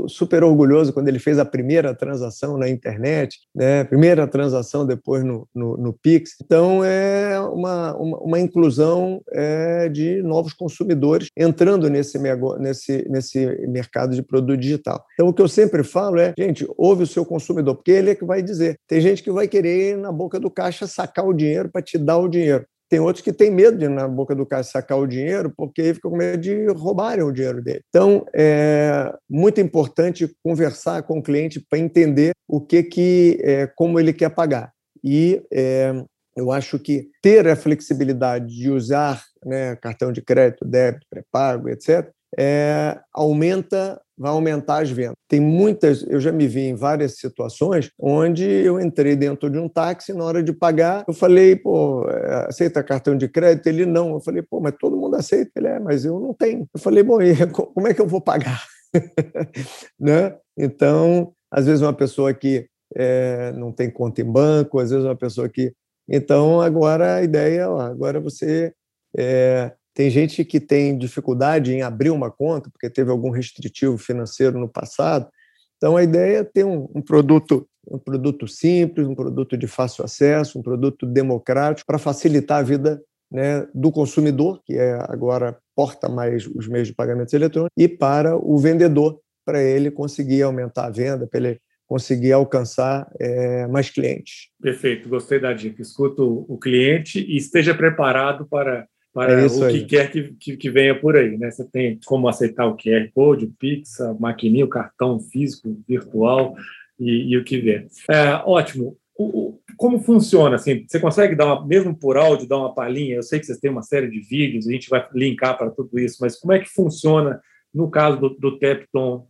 super 0.09 0.43
orgulhoso 0.43 0.93
quando 0.93 1.09
ele 1.09 1.19
fez 1.19 1.39
a 1.39 1.45
primeira 1.45 1.95
transação 1.95 2.57
na 2.57 2.69
internet, 2.69 3.39
né? 3.55 3.85
Primeira 3.85 4.27
transação 4.27 4.87
depois 4.87 5.25
no, 5.25 5.49
no, 5.55 5.77
no 5.77 5.93
Pix. 5.93 6.37
Então 6.43 6.85
é 6.85 7.39
uma, 7.41 7.95
uma, 7.97 8.19
uma 8.19 8.41
inclusão 8.41 9.21
é, 9.33 9.89
de 9.89 10.23
novos 10.23 10.53
consumidores 10.53 11.29
entrando 11.37 11.89
nesse, 11.89 12.19
nesse, 12.59 13.09
nesse 13.09 13.47
mercado 13.69 14.15
de 14.15 14.23
produto 14.23 14.59
digital. 14.59 15.05
Então 15.15 15.29
o 15.29 15.35
que 15.35 15.43
eu 15.43 15.49
sempre 15.49 15.83
falo 15.83 16.19
é, 16.19 16.33
gente, 16.39 16.67
ouve 16.77 17.05
o 17.05 17.07
seu 17.07 17.25
consumidor, 17.25 17.77
porque 17.77 17.91
ele 17.91 18.11
é 18.11 18.15
que 18.15 18.25
vai 18.25 18.43
dizer. 18.43 18.79
Tem 18.87 19.01
gente 19.01 19.23
que 19.23 19.31
vai 19.31 19.49
querer 19.49 19.97
na 19.97 20.13
boca 20.13 20.39
do 20.39 20.51
caixa 20.51 20.87
sacar 20.87 21.27
o 21.27 21.33
dinheiro 21.33 21.71
para 21.71 21.83
te 21.83 21.99
dar 21.99 22.19
o 22.19 22.29
dinheiro. 22.29 22.65
Tem 22.90 22.98
outros 22.98 23.22
que 23.22 23.33
têm 23.33 23.53
medo 23.53 23.79
de 23.79 23.85
ir 23.85 23.88
na 23.88 24.09
boca 24.09 24.35
do 24.35 24.44
caixa 24.44 24.72
sacar 24.72 24.98
o 24.98 25.07
dinheiro, 25.07 25.53
porque 25.57 25.94
ficam 25.94 26.11
com 26.11 26.16
medo 26.16 26.42
de 26.42 26.66
roubarem 26.72 27.24
o 27.24 27.31
dinheiro 27.31 27.62
dele. 27.62 27.83
Então, 27.88 28.26
é 28.35 29.14
muito 29.29 29.61
importante 29.61 30.29
conversar 30.42 31.05
com 31.05 31.20
o 31.20 31.22
cliente 31.22 31.64
para 31.70 31.79
entender 31.79 32.33
o 32.48 32.61
que 32.61 32.83
que, 32.83 33.38
é, 33.42 33.68
como 33.68 34.00
ele 34.00 34.12
quer 34.12 34.31
pagar. 34.31 34.72
E 35.05 35.40
é, 35.53 35.92
eu 36.37 36.50
acho 36.50 36.81
que 36.81 37.09
ter 37.22 37.46
a 37.46 37.55
flexibilidade 37.55 38.48
de 38.48 38.68
usar 38.68 39.22
né, 39.46 39.76
cartão 39.76 40.11
de 40.11 40.20
crédito, 40.20 40.64
débito, 40.64 41.07
pré-pago, 41.09 41.68
etc., 41.68 42.11
é, 42.38 42.98
aumenta 43.12 44.00
vai 44.21 44.31
aumentar 44.33 44.83
as 44.83 44.91
vendas. 44.91 45.15
Tem 45.27 45.41
muitas, 45.41 46.03
eu 46.03 46.21
já 46.21 46.31
me 46.31 46.47
vi 46.47 46.67
em 46.67 46.75
várias 46.75 47.17
situações 47.17 47.91
onde 47.99 48.45
eu 48.45 48.79
entrei 48.79 49.17
dentro 49.17 49.49
de 49.49 49.59
um 49.59 49.67
táxi 49.67 50.13
na 50.13 50.23
hora 50.23 50.43
de 50.43 50.53
pagar, 50.53 51.07
eu 51.09 51.15
falei, 51.15 51.57
pô, 51.57 52.07
é, 52.07 52.47
aceita 52.47 52.83
cartão 52.83 53.17
de 53.17 53.27
crédito? 53.27 53.67
Ele 53.67 53.87
não. 53.87 54.13
Eu 54.13 54.21
falei, 54.21 54.43
pô, 54.43 54.61
mas 54.61 54.75
todo 54.79 54.95
mundo 54.95 55.17
aceita. 55.17 55.53
Ele 55.57 55.69
é, 55.69 55.81
mas 55.81 56.05
eu 56.05 56.21
não 56.21 56.35
tenho. 56.35 56.69
Eu 56.75 56.81
falei, 56.81 57.03
bom, 57.03 57.23
e 57.23 57.35
como 57.49 57.89
é 57.89 57.95
que 57.95 58.01
eu 58.03 58.07
vou 58.07 58.21
pagar? 58.21 58.63
né? 59.99 60.37
Então, 60.55 61.33
às 61.51 61.65
vezes 61.65 61.81
uma 61.81 61.95
pessoa 61.95 62.35
que 62.35 62.67
é, 62.95 63.53
não 63.53 63.73
tem 63.73 63.91
conta 63.91 64.21
em 64.21 64.31
banco, 64.31 64.79
às 64.79 64.91
vezes 64.91 65.07
uma 65.07 65.17
pessoa 65.17 65.49
que. 65.49 65.73
Então, 66.07 66.61
agora 66.61 67.15
a 67.17 67.23
ideia, 67.23 67.71
ó, 67.71 67.81
agora 67.81 68.21
você 68.21 68.75
é, 69.17 69.73
tem 69.94 70.11
gente 70.11 70.44
que 70.44 70.61
tem 70.61 70.96
dificuldade 70.96 71.72
em 71.72 71.83
abrir 71.83 72.11
uma 72.11 72.31
conta 72.31 72.70
porque 72.70 72.90
teve 72.90 73.11
algum 73.11 73.31
restritivo 73.31 73.98
financeiro 73.98 74.59
no 74.59 74.68
passado. 74.68 75.29
Então 75.76 75.96
a 75.96 76.03
ideia 76.03 76.38
é 76.38 76.44
ter 76.44 76.64
um, 76.64 76.88
um 76.94 77.03
produto 77.03 77.66
um 77.90 77.98
produto 77.98 78.46
simples, 78.46 79.07
um 79.07 79.14
produto 79.14 79.57
de 79.57 79.66
fácil 79.66 80.05
acesso, 80.05 80.59
um 80.59 80.62
produto 80.62 81.07
democrático 81.07 81.87
para 81.87 81.98
facilitar 81.98 82.59
a 82.59 82.62
vida 82.62 83.03
né, 83.31 83.66
do 83.74 83.90
consumidor, 83.90 84.61
que 84.64 84.76
é 84.76 84.98
agora 85.09 85.59
porta 85.74 86.09
mais 86.09 86.46
os 86.46 86.68
meios 86.68 86.88
de 86.88 86.94
pagamentos 86.94 87.33
eletrônicos, 87.33 87.72
e 87.76 87.88
para 87.88 88.37
o 88.37 88.59
vendedor, 88.59 89.20
para 89.44 89.62
ele 89.62 89.90
conseguir 89.90 90.42
aumentar 90.42 90.87
a 90.87 90.90
venda, 90.90 91.26
para 91.26 91.40
ele 91.40 91.61
conseguir 91.87 92.33
alcançar 92.33 93.11
é, 93.18 93.66
mais 93.66 93.90
clientes. 93.90 94.50
Perfeito, 94.61 95.09
gostei 95.09 95.40
da 95.40 95.53
dica. 95.53 95.83
Escuta 95.83 96.22
o 96.22 96.57
cliente 96.59 97.18
e 97.18 97.37
esteja 97.37 97.74
preparado 97.74 98.46
para 98.46 98.87
para 99.12 99.40
é 99.40 99.46
o 99.46 99.51
que 99.51 99.64
aí. 99.64 99.87
quer 99.87 100.11
que, 100.11 100.35
que, 100.35 100.57
que, 100.57 100.70
venha 100.70 100.99
por 100.99 101.16
aí. 101.16 101.37
Né? 101.37 101.51
Você 101.51 101.64
tem 101.64 101.99
como 102.07 102.29
aceitar 102.29 102.66
o 102.66 102.77
QR 102.77 103.11
Code, 103.12 103.46
o 103.46 103.53
Pix, 103.59 104.01
a 104.01 104.14
maquininha, 104.14 104.64
o 104.64 104.68
cartão 104.68 105.18
físico, 105.18 105.77
virtual 105.87 106.55
e, 106.99 107.33
e 107.33 107.37
o 107.37 107.44
que 107.44 107.59
vier. 107.59 107.87
É, 108.09 108.35
ótimo. 108.44 108.96
O, 109.18 109.25
o, 109.25 109.61
como 109.77 109.99
funciona? 109.99 110.57
Assim, 110.57 110.85
você 110.87 111.01
consegue 111.01 111.35
dar 111.35 111.46
uma, 111.46 111.66
mesmo 111.66 111.94
por 111.94 112.16
áudio, 112.16 112.49
dar 112.49 112.59
uma 112.59 112.75
palhinha? 112.75 113.16
Eu 113.16 113.23
sei 113.23 113.40
que 113.40 113.46
vocês 113.46 113.59
têm 113.59 113.70
uma 113.70 113.83
série 113.83 114.09
de 114.09 114.20
vídeos, 114.20 114.68
a 114.68 114.73
gente 114.73 114.88
vai 114.88 115.07
linkar 115.12 115.59
para 115.59 115.70
tudo 115.70 115.99
isso, 115.99 116.18
mas 116.20 116.38
como 116.38 116.53
é 116.53 116.59
que 116.61 116.68
funciona 116.68 117.40
no 117.75 117.90
caso 117.90 118.18
do, 118.18 118.31
do 118.31 118.59
Tepton, 118.59 119.27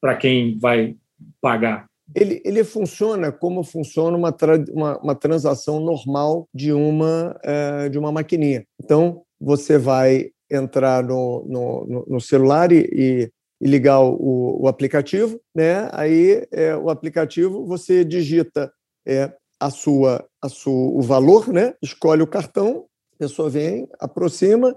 para 0.00 0.16
quem 0.16 0.58
vai 0.58 0.96
pagar? 1.40 1.86
Ele, 2.14 2.40
ele 2.44 2.64
funciona 2.64 3.30
como 3.30 3.62
funciona 3.62 4.16
uma, 4.16 4.34
uma, 4.72 4.98
uma, 4.98 5.14
transação 5.14 5.80
normal 5.80 6.48
de 6.54 6.72
uma, 6.72 7.38
é, 7.42 7.88
de 7.88 7.98
uma 7.98 8.10
maquininha. 8.10 8.64
Então, 8.82 9.22
você 9.40 9.78
vai 9.78 10.30
entrar 10.50 11.04
no, 11.04 11.44
no, 11.46 12.06
no 12.08 12.20
celular 12.20 12.72
e, 12.72 12.88
e, 12.92 13.32
e 13.60 13.68
ligar 13.68 14.00
o, 14.00 14.62
o, 14.62 14.68
aplicativo, 14.68 15.38
né? 15.54 15.88
aí 15.92 16.46
é, 16.50 16.74
o 16.74 16.88
aplicativo 16.88 17.66
você 17.66 18.04
digita 18.04 18.72
é, 19.06 19.32
a 19.60 19.70
sua, 19.70 20.26
a 20.40 20.48
sua, 20.48 20.72
o 20.72 21.02
valor, 21.02 21.48
né? 21.48 21.74
escolhe 21.82 22.22
o 22.22 22.26
cartão, 22.26 22.86
a 23.14 23.18
pessoa 23.18 23.50
vem, 23.50 23.86
aproxima, 24.00 24.74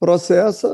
processa, 0.00 0.68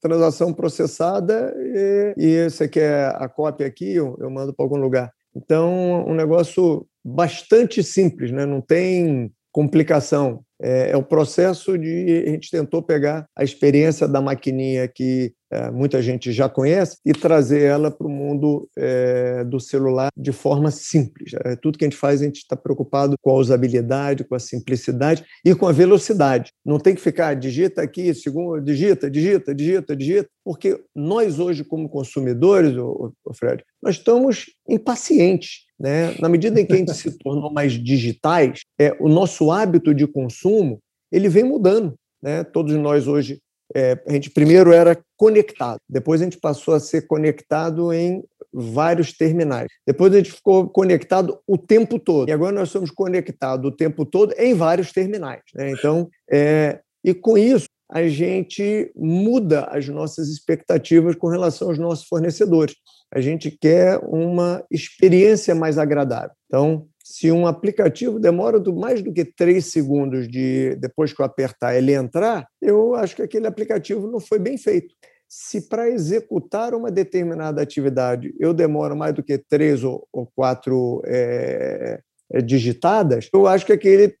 transação 0.00 0.52
processada 0.52 1.54
e, 1.58 2.14
e 2.16 2.50
você 2.50 2.68
quer 2.68 3.14
a 3.16 3.28
cópia 3.28 3.66
aqui, 3.66 3.94
eu, 3.94 4.16
eu 4.20 4.30
mando 4.30 4.52
para 4.52 4.64
algum 4.64 4.76
lugar. 4.76 5.12
Então, 5.34 6.06
um 6.06 6.14
negócio 6.14 6.86
bastante 7.04 7.82
simples, 7.82 8.30
né? 8.32 8.44
não 8.44 8.60
tem 8.60 9.32
complicação. 9.52 10.42
É, 10.60 10.90
é, 10.90 10.96
o 10.96 11.02
processo 11.02 11.78
de. 11.78 12.24
A 12.26 12.30
gente 12.30 12.50
tentou 12.50 12.82
pegar 12.82 13.26
a 13.36 13.44
experiência 13.44 14.08
da 14.08 14.20
maquininha 14.20 14.88
que 14.88 15.32
é, 15.50 15.70
muita 15.70 16.02
gente 16.02 16.30
já 16.32 16.48
conhece 16.48 16.98
e 17.04 17.12
trazer 17.12 17.62
ela 17.62 17.90
para 17.90 18.06
o 18.06 18.10
mundo 18.10 18.68
é, 18.76 19.44
do 19.44 19.58
celular 19.58 20.10
de 20.16 20.32
forma 20.32 20.70
simples. 20.70 21.32
É, 21.44 21.56
tudo 21.56 21.78
que 21.78 21.84
a 21.84 21.88
gente 21.88 21.96
faz, 21.96 22.20
a 22.20 22.24
gente 22.24 22.38
está 22.38 22.56
preocupado 22.56 23.16
com 23.20 23.30
a 23.30 23.34
usabilidade, 23.34 24.24
com 24.24 24.34
a 24.34 24.38
simplicidade 24.38 25.24
e 25.44 25.54
com 25.54 25.66
a 25.66 25.72
velocidade. 25.72 26.52
Não 26.64 26.78
tem 26.78 26.94
que 26.94 27.00
ficar 27.00 27.34
digita 27.34 27.82
aqui, 27.82 28.12
segundo, 28.14 28.60
digita, 28.60 29.10
digita, 29.10 29.54
digita, 29.54 29.96
digita, 29.96 30.28
porque 30.44 30.82
nós 30.94 31.38
hoje, 31.38 31.64
como 31.64 31.88
consumidores, 31.88 32.76
o 32.76 33.12
Fred, 33.34 33.64
nós 33.82 33.96
estamos 33.96 34.46
impacientes. 34.68 35.66
Né? 35.78 36.14
Na 36.18 36.28
medida 36.28 36.60
em 36.60 36.66
que 36.66 36.72
a 36.72 36.76
gente 36.76 36.94
se 36.94 37.16
tornou 37.18 37.52
mais 37.52 37.72
digitais, 37.72 38.60
é, 38.78 38.96
o 39.00 39.08
nosso 39.08 39.50
hábito 39.50 39.94
de 39.94 40.06
consumo 40.06 40.80
ele 41.10 41.28
vem 41.28 41.44
mudando. 41.44 41.94
Né? 42.22 42.42
Todos 42.44 42.74
nós 42.74 43.06
hoje, 43.06 43.40
é, 43.74 43.98
a 44.06 44.12
gente 44.12 44.30
primeiro 44.30 44.72
era 44.72 44.98
conectado, 45.16 45.78
depois 45.88 46.20
a 46.20 46.24
gente 46.24 46.38
passou 46.38 46.74
a 46.74 46.80
ser 46.80 47.06
conectado 47.06 47.92
em 47.92 48.22
vários 48.52 49.12
terminais. 49.12 49.68
Depois 49.86 50.12
a 50.12 50.16
gente 50.18 50.32
ficou 50.32 50.68
conectado 50.68 51.38
o 51.46 51.58
tempo 51.58 51.98
todo. 51.98 52.28
E 52.28 52.32
agora 52.32 52.52
nós 52.52 52.70
somos 52.70 52.90
conectados 52.90 53.70
o 53.70 53.74
tempo 53.74 54.06
todo 54.06 54.34
em 54.38 54.54
vários 54.54 54.92
terminais. 54.92 55.42
Né? 55.54 55.70
Então, 55.70 56.08
é, 56.30 56.80
e 57.04 57.12
com 57.12 57.36
isso, 57.36 57.66
a 57.90 58.06
gente 58.06 58.90
muda 58.94 59.64
as 59.64 59.88
nossas 59.88 60.28
expectativas 60.28 61.14
com 61.14 61.28
relação 61.28 61.68
aos 61.68 61.78
nossos 61.78 62.06
fornecedores. 62.06 62.74
A 63.12 63.20
gente 63.20 63.50
quer 63.50 63.98
uma 64.02 64.62
experiência 64.70 65.54
mais 65.54 65.78
agradável. 65.78 66.32
Então, 66.46 66.86
se 67.10 67.32
um 67.32 67.46
aplicativo 67.46 68.20
demora 68.20 68.62
mais 68.70 69.00
do 69.00 69.10
que 69.10 69.24
três 69.24 69.72
segundos 69.72 70.28
de 70.28 70.76
depois 70.76 71.10
que 71.10 71.22
eu 71.22 71.24
apertar 71.24 71.74
ele 71.74 71.94
entrar, 71.94 72.46
eu 72.60 72.94
acho 72.94 73.16
que 73.16 73.22
aquele 73.22 73.46
aplicativo 73.46 74.06
não 74.06 74.20
foi 74.20 74.38
bem 74.38 74.58
feito. 74.58 74.94
Se 75.26 75.70
para 75.70 75.88
executar 75.88 76.74
uma 76.74 76.90
determinada 76.90 77.62
atividade 77.62 78.34
eu 78.38 78.52
demoro 78.52 78.94
mais 78.94 79.14
do 79.14 79.22
que 79.22 79.38
três 79.38 79.82
ou, 79.82 80.06
quatro 80.36 81.00
é, 81.06 81.98
digitadas, 82.44 83.30
eu 83.32 83.46
acho 83.46 83.64
que 83.64 83.72
aquele 83.72 84.14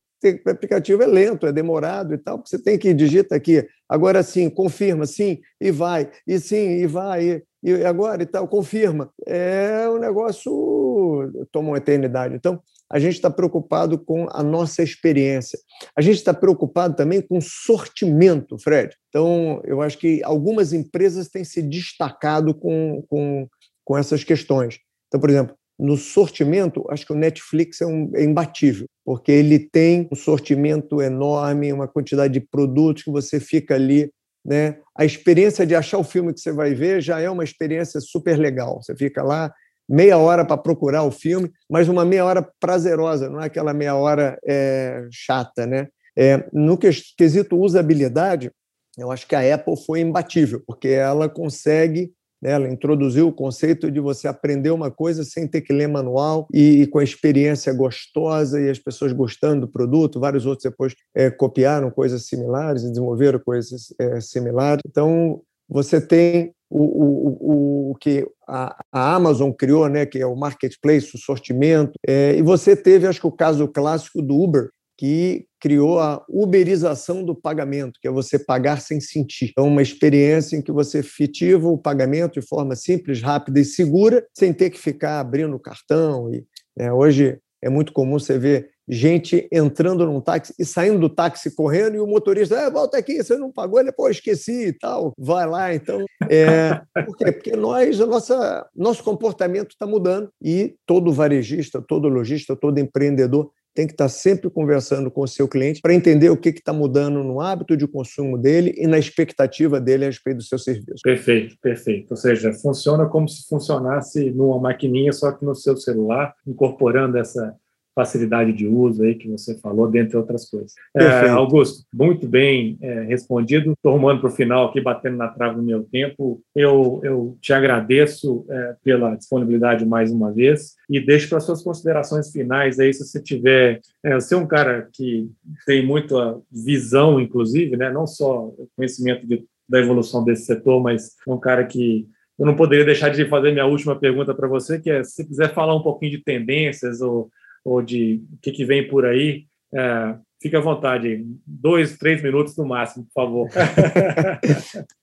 aplicativo 0.46 1.02
é 1.02 1.06
lento, 1.06 1.46
é 1.46 1.52
demorado 1.52 2.14
e 2.14 2.18
tal, 2.18 2.38
porque 2.38 2.56
você 2.56 2.62
tem 2.62 2.78
que 2.78 2.94
digitar 2.94 3.36
aqui, 3.36 3.68
agora 3.86 4.22
sim, 4.22 4.48
confirma, 4.48 5.04
sim, 5.04 5.40
e 5.60 5.70
vai, 5.70 6.10
e 6.26 6.40
sim, 6.40 6.70
e 6.78 6.86
vai, 6.86 7.44
e, 7.62 7.70
e 7.70 7.84
agora 7.84 8.22
e 8.22 8.26
tal, 8.26 8.48
confirma. 8.48 9.12
É 9.26 9.86
um 9.90 9.98
negócio 9.98 11.08
toma 11.52 11.68
uma 11.68 11.78
eternidade. 11.78 12.34
Então, 12.34 12.60
a 12.90 12.98
gente 12.98 13.14
está 13.14 13.30
preocupado 13.30 13.98
com 13.98 14.26
a 14.30 14.42
nossa 14.42 14.82
experiência. 14.82 15.58
A 15.96 16.00
gente 16.00 16.16
está 16.16 16.32
preocupado 16.32 16.96
também 16.96 17.20
com 17.20 17.40
sortimento, 17.40 18.58
Fred. 18.58 18.94
Então, 19.08 19.60
eu 19.64 19.82
acho 19.82 19.98
que 19.98 20.22
algumas 20.24 20.72
empresas 20.72 21.28
têm 21.28 21.44
se 21.44 21.60
destacado 21.60 22.54
com, 22.54 23.04
com, 23.08 23.46
com 23.84 23.96
essas 23.96 24.24
questões. 24.24 24.78
Então, 25.08 25.20
por 25.20 25.28
exemplo, 25.28 25.54
no 25.78 25.96
sortimento, 25.96 26.84
acho 26.90 27.06
que 27.06 27.12
o 27.12 27.16
Netflix 27.16 27.80
é, 27.80 27.86
um, 27.86 28.10
é 28.14 28.24
imbatível, 28.24 28.86
porque 29.04 29.30
ele 29.30 29.58
tem 29.58 30.08
um 30.10 30.16
sortimento 30.16 31.00
enorme, 31.00 31.72
uma 31.72 31.86
quantidade 31.86 32.32
de 32.32 32.40
produtos 32.40 33.04
que 33.04 33.10
você 33.10 33.38
fica 33.38 33.74
ali. 33.74 34.10
Né? 34.44 34.78
A 34.96 35.04
experiência 35.04 35.66
de 35.66 35.74
achar 35.74 35.98
o 35.98 36.04
filme 36.04 36.32
que 36.32 36.40
você 36.40 36.52
vai 36.52 36.74
ver 36.74 37.00
já 37.00 37.20
é 37.20 37.30
uma 37.30 37.44
experiência 37.44 38.00
super 38.00 38.36
legal. 38.36 38.82
Você 38.82 38.96
fica 38.96 39.22
lá 39.22 39.52
meia 39.88 40.18
hora 40.18 40.44
para 40.44 40.58
procurar 40.58 41.02
o 41.04 41.10
filme, 41.10 41.50
mas 41.68 41.88
uma 41.88 42.04
meia 42.04 42.24
hora 42.24 42.46
prazerosa, 42.60 43.28
não 43.28 43.40
é 43.40 43.46
aquela 43.46 43.72
meia 43.72 43.94
hora 43.94 44.38
é, 44.46 45.06
chata. 45.10 45.66
Né? 45.66 45.88
É, 46.16 46.46
no 46.52 46.76
quesito 46.76 47.58
usabilidade, 47.58 48.50
eu 48.98 49.10
acho 49.10 49.26
que 49.26 49.34
a 49.34 49.54
Apple 49.54 49.76
foi 49.86 50.00
imbatível, 50.00 50.62
porque 50.66 50.88
ela 50.88 51.28
consegue 51.28 52.12
né? 52.40 52.52
Ela 52.52 52.68
introduziu 52.68 53.28
o 53.28 53.32
conceito 53.32 53.90
de 53.90 54.00
você 54.00 54.28
aprender 54.28 54.70
uma 54.70 54.90
coisa 54.90 55.24
sem 55.24 55.46
ter 55.46 55.60
que 55.60 55.72
ler 55.72 55.88
manual 55.88 56.46
e, 56.52 56.82
e 56.82 56.86
com 56.86 56.98
a 56.98 57.04
experiência 57.04 57.72
gostosa 57.72 58.60
e 58.60 58.70
as 58.70 58.78
pessoas 58.78 59.12
gostando 59.12 59.62
do 59.62 59.72
produto. 59.72 60.20
Vários 60.20 60.46
outros 60.46 60.70
depois 60.70 60.94
é, 61.14 61.30
copiaram 61.30 61.90
coisas 61.90 62.26
similares 62.26 62.82
e 62.82 62.90
desenvolveram 62.90 63.38
coisas 63.40 63.92
é, 64.00 64.20
similares. 64.20 64.82
Então, 64.86 65.42
você 65.68 66.00
tem 66.00 66.54
o, 66.70 66.82
o, 66.82 67.90
o, 67.90 67.94
que 67.96 68.26
a, 68.46 68.76
a, 68.92 69.14
Amazon 69.14 69.50
criou, 69.50 69.88
né, 69.88 70.04
que 70.04 70.18
é 70.18 70.26
o 70.26 70.36
marketplace, 70.36 71.14
o 71.14 71.18
sortimento, 71.18 71.92
é, 72.06 72.36
e 72.36 72.42
você 72.42 72.76
teve, 72.76 73.06
acho 73.06 73.20
que 73.20 73.26
o 73.26 73.32
caso 73.32 73.66
clássico 73.68 74.20
do 74.20 74.38
Uber, 74.38 74.68
que 74.98 75.46
criou 75.60 76.00
a 76.00 76.24
uberização 76.28 77.24
do 77.24 77.34
pagamento, 77.34 77.98
que 78.02 78.08
é 78.08 78.10
você 78.10 78.36
pagar 78.36 78.80
sem 78.80 79.00
sentir. 79.00 79.52
É 79.56 79.60
uma 79.60 79.80
experiência 79.80 80.56
em 80.56 80.62
que 80.62 80.72
você 80.72 80.98
efetiva 80.98 81.68
o 81.68 81.78
pagamento 81.78 82.40
de 82.40 82.46
forma 82.46 82.74
simples, 82.74 83.22
rápida 83.22 83.60
e 83.60 83.64
segura, 83.64 84.26
sem 84.36 84.52
ter 84.52 84.70
que 84.70 84.78
ficar 84.78 85.20
abrindo 85.20 85.54
o 85.54 85.60
cartão. 85.60 86.32
E, 86.34 86.44
né, 86.76 86.92
hoje 86.92 87.38
é 87.62 87.68
muito 87.68 87.92
comum 87.92 88.18
você 88.18 88.38
ver 88.38 88.70
gente 88.88 89.48
entrando 89.52 90.06
num 90.06 90.20
táxi 90.20 90.54
e 90.58 90.64
saindo 90.64 90.98
do 90.98 91.08
táxi 91.08 91.54
correndo 91.54 91.96
e 91.96 92.00
o 92.00 92.06
motorista, 92.06 92.66
ah, 92.66 92.70
volta 92.70 92.96
aqui, 92.98 93.22
você 93.22 93.36
não 93.36 93.52
pagou, 93.52 93.80
ele, 93.80 93.92
pô, 93.92 94.08
esqueci 94.08 94.68
e 94.68 94.72
tal, 94.72 95.12
vai 95.18 95.46
lá. 95.46 95.74
Então, 95.74 96.04
é, 96.28 96.80
por 97.04 97.16
quê? 97.16 97.32
Porque 97.32 97.56
nós, 97.56 98.00
a 98.00 98.06
nossa, 98.06 98.66
nosso 98.74 99.02
comportamento 99.02 99.70
está 99.70 99.86
mudando 99.86 100.30
e 100.42 100.74
todo 100.86 101.12
varejista, 101.12 101.82
todo 101.82 102.08
lojista, 102.08 102.56
todo 102.56 102.78
empreendedor 102.78 103.50
tem 103.78 103.86
que 103.86 103.92
estar 103.92 104.08
sempre 104.08 104.50
conversando 104.50 105.08
com 105.08 105.20
o 105.20 105.28
seu 105.28 105.46
cliente 105.46 105.80
para 105.80 105.94
entender 105.94 106.30
o 106.30 106.36
que 106.36 106.48
está 106.48 106.72
mudando 106.72 107.22
no 107.22 107.40
hábito 107.40 107.76
de 107.76 107.86
consumo 107.86 108.36
dele 108.36 108.74
e 108.76 108.88
na 108.88 108.98
expectativa 108.98 109.80
dele 109.80 110.04
a 110.04 110.08
respeito 110.08 110.38
do 110.38 110.42
seu 110.42 110.58
serviço. 110.58 111.00
Perfeito, 111.04 111.56
perfeito. 111.62 112.10
Ou 112.10 112.16
seja, 112.16 112.52
funciona 112.54 113.06
como 113.06 113.28
se 113.28 113.46
funcionasse 113.46 114.32
numa 114.32 114.58
maquininha, 114.58 115.12
só 115.12 115.30
que 115.30 115.44
no 115.44 115.54
seu 115.54 115.76
celular, 115.76 116.34
incorporando 116.44 117.18
essa 117.18 117.54
facilidade 117.98 118.52
de 118.52 118.64
uso 118.64 119.02
aí 119.02 119.16
que 119.16 119.28
você 119.28 119.58
falou, 119.58 119.90
dentre 119.90 120.16
outras 120.16 120.48
coisas. 120.48 120.72
É, 120.96 121.28
Augusto, 121.30 121.84
muito 121.92 122.28
bem 122.28 122.78
é, 122.80 123.00
respondido. 123.02 123.72
Estou 123.72 123.94
rumando 123.94 124.20
para 124.20 124.30
o 124.30 124.32
final 124.32 124.68
aqui, 124.68 124.80
batendo 124.80 125.16
na 125.16 125.26
trave 125.26 125.56
no 125.56 125.64
meu 125.64 125.82
tempo. 125.82 126.40
Eu, 126.54 127.00
eu 127.02 127.36
te 127.40 127.52
agradeço 127.52 128.46
é, 128.48 128.76
pela 128.84 129.16
disponibilidade 129.16 129.84
mais 129.84 130.12
uma 130.12 130.32
vez 130.32 130.76
e 130.88 131.00
deixo 131.00 131.28
para 131.28 131.40
suas 131.40 131.60
considerações 131.60 132.30
finais 132.30 132.78
aí, 132.78 132.94
se 132.94 133.04
você 133.04 133.20
tiver... 133.20 133.80
É, 134.04 134.14
você 134.14 134.32
é 134.32 134.38
um 134.38 134.46
cara 134.46 134.88
que 134.92 135.28
tem 135.66 135.84
muita 135.84 136.38
visão, 136.52 137.20
inclusive, 137.20 137.76
né? 137.76 137.90
não 137.90 138.06
só 138.06 138.52
conhecimento 138.76 139.26
de, 139.26 139.44
da 139.68 139.80
evolução 139.80 140.24
desse 140.24 140.44
setor, 140.44 140.80
mas 140.80 141.16
é 141.26 141.32
um 141.32 141.40
cara 141.40 141.64
que 141.64 142.06
eu 142.38 142.46
não 142.46 142.54
poderia 142.54 142.84
deixar 142.84 143.08
de 143.08 143.28
fazer 143.28 143.50
minha 143.50 143.66
última 143.66 143.98
pergunta 143.98 144.32
para 144.32 144.46
você, 144.46 144.78
que 144.78 144.88
é 144.88 145.02
se 145.02 145.26
quiser 145.26 145.52
falar 145.52 145.74
um 145.74 145.82
pouquinho 145.82 146.12
de 146.12 146.22
tendências 146.22 147.00
ou 147.00 147.28
ou 147.64 147.82
de 147.82 148.22
o 148.32 148.38
que, 148.40 148.52
que 148.52 148.64
vem 148.64 148.86
por 148.88 149.04
aí, 149.04 149.46
é, 149.74 150.14
fique 150.40 150.56
à 150.56 150.60
vontade, 150.60 151.24
dois, 151.46 151.96
três 151.98 152.22
minutos 152.22 152.56
no 152.56 152.64
máximo, 152.64 153.06
por 153.06 153.22
favor. 153.22 153.48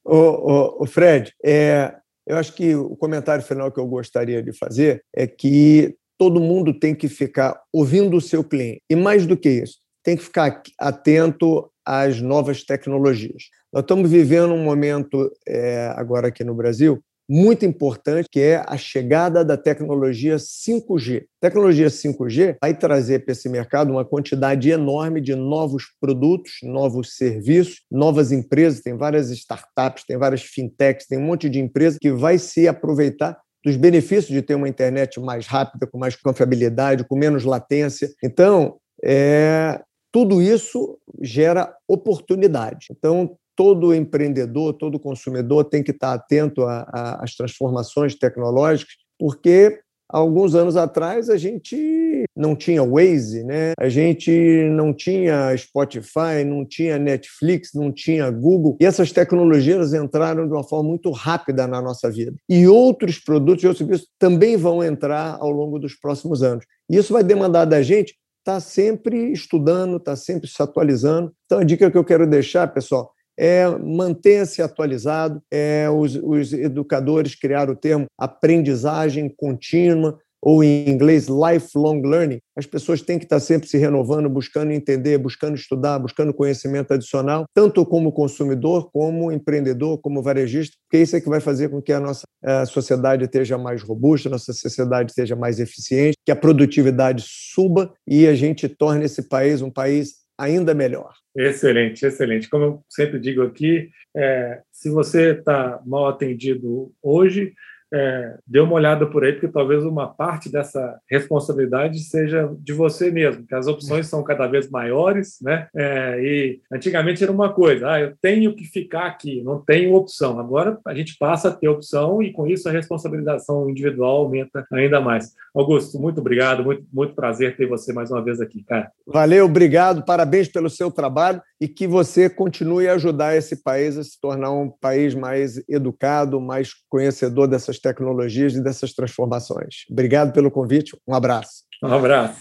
o, 0.03 0.15
o, 0.15 0.83
o, 0.83 0.85
Fred, 0.85 1.33
é, 1.43 1.93
eu 2.25 2.37
acho 2.37 2.53
que 2.53 2.75
o 2.75 2.95
comentário 2.95 3.43
final 3.43 3.71
que 3.71 3.79
eu 3.79 3.87
gostaria 3.87 4.41
de 4.41 4.53
fazer 4.53 5.03
é 5.15 5.27
que 5.27 5.95
todo 6.17 6.39
mundo 6.39 6.73
tem 6.73 6.95
que 6.95 7.07
ficar 7.07 7.59
ouvindo 7.71 8.17
o 8.17 8.21
seu 8.21 8.43
cliente. 8.43 8.81
E 8.89 8.95
mais 8.95 9.27
do 9.27 9.37
que 9.37 9.49
isso, 9.49 9.77
tem 10.03 10.15
que 10.15 10.23
ficar 10.23 10.61
atento 10.79 11.69
às 11.85 12.21
novas 12.21 12.63
tecnologias. 12.63 13.43
Nós 13.71 13.83
estamos 13.83 14.09
vivendo 14.09 14.53
um 14.53 14.63
momento 14.63 15.31
é, 15.47 15.91
agora 15.95 16.29
aqui 16.29 16.43
no 16.43 16.55
Brasil 16.55 17.03
muito 17.27 17.65
importante, 17.65 18.29
que 18.31 18.39
é 18.39 18.63
a 18.67 18.77
chegada 18.77 19.43
da 19.43 19.57
tecnologia 19.57 20.35
5G. 20.35 21.23
A 21.41 21.47
tecnologia 21.47 21.87
5G 21.87 22.57
vai 22.61 22.77
trazer 22.77 23.25
para 23.25 23.31
esse 23.31 23.49
mercado 23.49 23.91
uma 23.91 24.05
quantidade 24.05 24.69
enorme 24.69 25.19
de 25.19 25.35
novos 25.35 25.85
produtos, 25.99 26.53
novos 26.63 27.15
serviços, 27.15 27.81
novas 27.91 28.31
empresas, 28.31 28.81
tem 28.81 28.95
várias 28.95 29.29
startups, 29.31 30.03
tem 30.05 30.17
várias 30.17 30.43
fintechs, 30.43 31.07
tem 31.07 31.17
um 31.17 31.25
monte 31.25 31.49
de 31.49 31.59
empresas 31.59 31.97
que 31.99 32.11
vai 32.11 32.37
se 32.37 32.67
aproveitar 32.67 33.37
dos 33.63 33.75
benefícios 33.75 34.27
de 34.27 34.43
ter 34.43 34.53
uma 34.53 34.69
internet 34.69 35.19
mais 35.19 35.47
rápida, 35.47 35.87
com 35.87 35.97
mais 35.97 36.15
confiabilidade, 36.15 37.03
com 37.03 37.17
menos 37.17 37.43
latência. 37.43 38.13
Então, 38.23 38.77
é, 39.03 39.81
tudo 40.11 40.39
isso 40.41 40.99
gera 41.21 41.75
oportunidade. 41.87 42.87
Então, 42.91 43.35
todo 43.55 43.93
empreendedor, 43.93 44.73
todo 44.73 44.99
consumidor 44.99 45.65
tem 45.65 45.81
que 45.83 45.91
estar 45.91 46.13
atento 46.13 46.63
às 46.65 47.35
transformações 47.35 48.15
tecnológicas, 48.15 48.95
porque 49.17 49.79
alguns 50.09 50.53
anos 50.53 50.75
atrás 50.75 51.29
a 51.29 51.37
gente 51.37 52.25
não 52.35 52.55
tinha 52.55 52.83
Waze, 52.83 53.43
né? 53.43 53.73
A 53.79 53.89
gente 53.89 54.31
não 54.71 54.93
tinha 54.93 55.55
Spotify, 55.57 56.43
não 56.45 56.65
tinha 56.65 56.99
Netflix, 56.99 57.71
não 57.73 57.91
tinha 57.91 58.29
Google. 58.29 58.77
E 58.79 58.85
essas 58.85 59.11
tecnologias 59.11 59.93
entraram 59.93 60.47
de 60.47 60.53
uma 60.53 60.63
forma 60.63 60.89
muito 60.89 61.11
rápida 61.11 61.65
na 61.65 61.81
nossa 61.81 62.11
vida. 62.11 62.35
E 62.49 62.67
outros 62.67 63.17
produtos 63.19 63.63
e 63.63 63.67
outros 63.67 63.79
serviços 63.79 64.07
também 64.19 64.57
vão 64.57 64.83
entrar 64.83 65.37
ao 65.39 65.49
longo 65.49 65.79
dos 65.79 65.95
próximos 65.95 66.43
anos. 66.43 66.65
E 66.89 66.97
isso 66.97 67.13
vai 67.13 67.23
demandar 67.23 67.65
da 67.65 67.81
gente 67.81 68.15
estar 68.39 68.59
sempre 68.59 69.31
estudando, 69.31 69.97
estar 69.97 70.15
sempre 70.15 70.47
se 70.47 70.61
atualizando. 70.61 71.33
Então, 71.45 71.59
a 71.59 71.63
dica 71.63 71.89
que 71.89 71.97
eu 71.97 72.03
quero 72.03 72.27
deixar, 72.27 72.67
pessoal, 72.67 73.11
é 73.37 73.67
mantenha-se 73.77 74.61
atualizado. 74.61 75.41
É, 75.51 75.89
os, 75.89 76.15
os 76.15 76.53
educadores 76.53 77.35
criaram 77.35 77.73
o 77.73 77.77
termo 77.77 78.05
aprendizagem 78.17 79.29
contínua, 79.29 80.19
ou 80.45 80.63
em 80.63 80.87
inglês, 80.87 81.27
lifelong 81.27 82.03
learning. 82.03 82.37
As 82.55 82.67
pessoas 82.67 83.01
têm 83.01 83.17
que 83.17 83.25
estar 83.25 83.39
sempre 83.39 83.67
se 83.67 83.79
renovando, 83.79 84.29
buscando 84.29 84.71
entender, 84.71 85.17
buscando 85.17 85.55
estudar, 85.55 85.97
buscando 85.97 86.31
conhecimento 86.31 86.93
adicional, 86.93 87.45
tanto 87.51 87.83
como 87.83 88.11
consumidor, 88.11 88.91
como 88.91 89.31
empreendedor, 89.31 89.97
como 89.97 90.21
varejista, 90.21 90.77
porque 90.83 91.01
isso 91.01 91.15
é 91.15 91.21
que 91.21 91.27
vai 91.27 91.39
fazer 91.39 91.69
com 91.69 91.81
que 91.81 91.91
a 91.91 91.99
nossa 91.99 92.25
a 92.43 92.63
sociedade 92.63 93.25
esteja 93.25 93.57
mais 93.57 93.81
robusta, 93.81 94.29
a 94.29 94.33
nossa 94.33 94.53
sociedade 94.53 95.09
esteja 95.09 95.35
mais 95.35 95.59
eficiente, 95.59 96.15
que 96.23 96.31
a 96.31 96.35
produtividade 96.35 97.25
suba 97.25 97.91
e 98.07 98.27
a 98.27 98.35
gente 98.35 98.69
torne 98.69 99.05
esse 99.05 99.23
país 99.23 99.63
um 99.63 99.71
país 99.71 100.24
ainda 100.37 100.73
melhor. 100.73 101.13
Excelente, 101.35 102.05
excelente. 102.05 102.49
Como 102.49 102.63
eu 102.63 102.85
sempre 102.89 103.19
digo 103.19 103.41
aqui, 103.43 103.89
é, 104.15 104.61
se 104.71 104.89
você 104.89 105.31
está 105.31 105.81
mal 105.85 106.07
atendido 106.07 106.93
hoje, 107.01 107.53
é, 107.93 108.37
dê 108.45 108.59
uma 108.59 108.73
olhada 108.73 109.05
por 109.05 109.23
aí, 109.23 109.33
porque 109.33 109.47
talvez 109.47 109.83
uma 109.83 110.07
parte 110.07 110.51
dessa 110.51 110.99
responsabilidade 111.09 111.99
seja 111.99 112.49
de 112.59 112.73
você 112.73 113.11
mesmo, 113.11 113.45
que 113.45 113.55
as 113.55 113.67
opções 113.67 114.07
são 114.07 114.23
cada 114.23 114.47
vez 114.47 114.69
maiores, 114.69 115.37
né? 115.41 115.67
É, 115.75 116.19
e 116.21 116.59
antigamente 116.71 117.23
era 117.23 117.31
uma 117.31 117.53
coisa, 117.53 117.91
ah, 117.91 118.01
eu 118.01 118.13
tenho 118.21 118.55
que 118.55 118.65
ficar 118.65 119.05
aqui, 119.05 119.41
não 119.43 119.59
tenho 119.59 119.93
opção. 119.93 120.39
Agora 120.39 120.77
a 120.85 120.93
gente 120.93 121.17
passa 121.17 121.49
a 121.49 121.51
ter 121.51 121.67
opção 121.67 122.21
e 122.21 122.31
com 122.31 122.47
isso 122.47 122.67
a 122.67 122.71
responsabilização 122.71 123.69
individual 123.69 124.17
aumenta 124.17 124.65
ainda 124.71 124.99
mais. 124.99 125.33
Augusto, 125.53 125.99
muito 125.99 126.19
obrigado, 126.19 126.63
muito, 126.63 126.83
muito 126.91 127.15
prazer 127.15 127.55
ter 127.55 127.67
você 127.67 127.93
mais 127.93 128.11
uma 128.11 128.23
vez 128.23 128.41
aqui, 128.41 128.63
cara. 128.63 128.91
Valeu, 129.07 129.45
obrigado, 129.45 130.03
parabéns 130.03 130.47
pelo 130.47 130.69
seu 130.69 130.91
trabalho 130.91 131.41
e 131.59 131.67
que 131.67 131.87
você 131.87 132.29
continue 132.29 132.87
a 132.87 132.93
ajudar 132.93 133.35
esse 133.35 133.63
país 133.63 133.97
a 133.97 134.03
se 134.03 134.19
tornar 134.19 134.51
um 134.51 134.69
país 134.69 135.15
mais 135.15 135.61
educado, 135.69 136.39
mais 136.41 136.71
conhecedor 136.89 137.47
dessas 137.47 137.79
tecnologias 137.79 138.55
e 138.55 138.63
dessas 138.63 138.93
transformações. 138.93 139.85
Obrigado 139.89 140.33
pelo 140.33 140.51
convite, 140.51 140.97
um 141.07 141.13
abraço. 141.13 141.63
Um 141.81 141.93
abraço. 141.93 142.39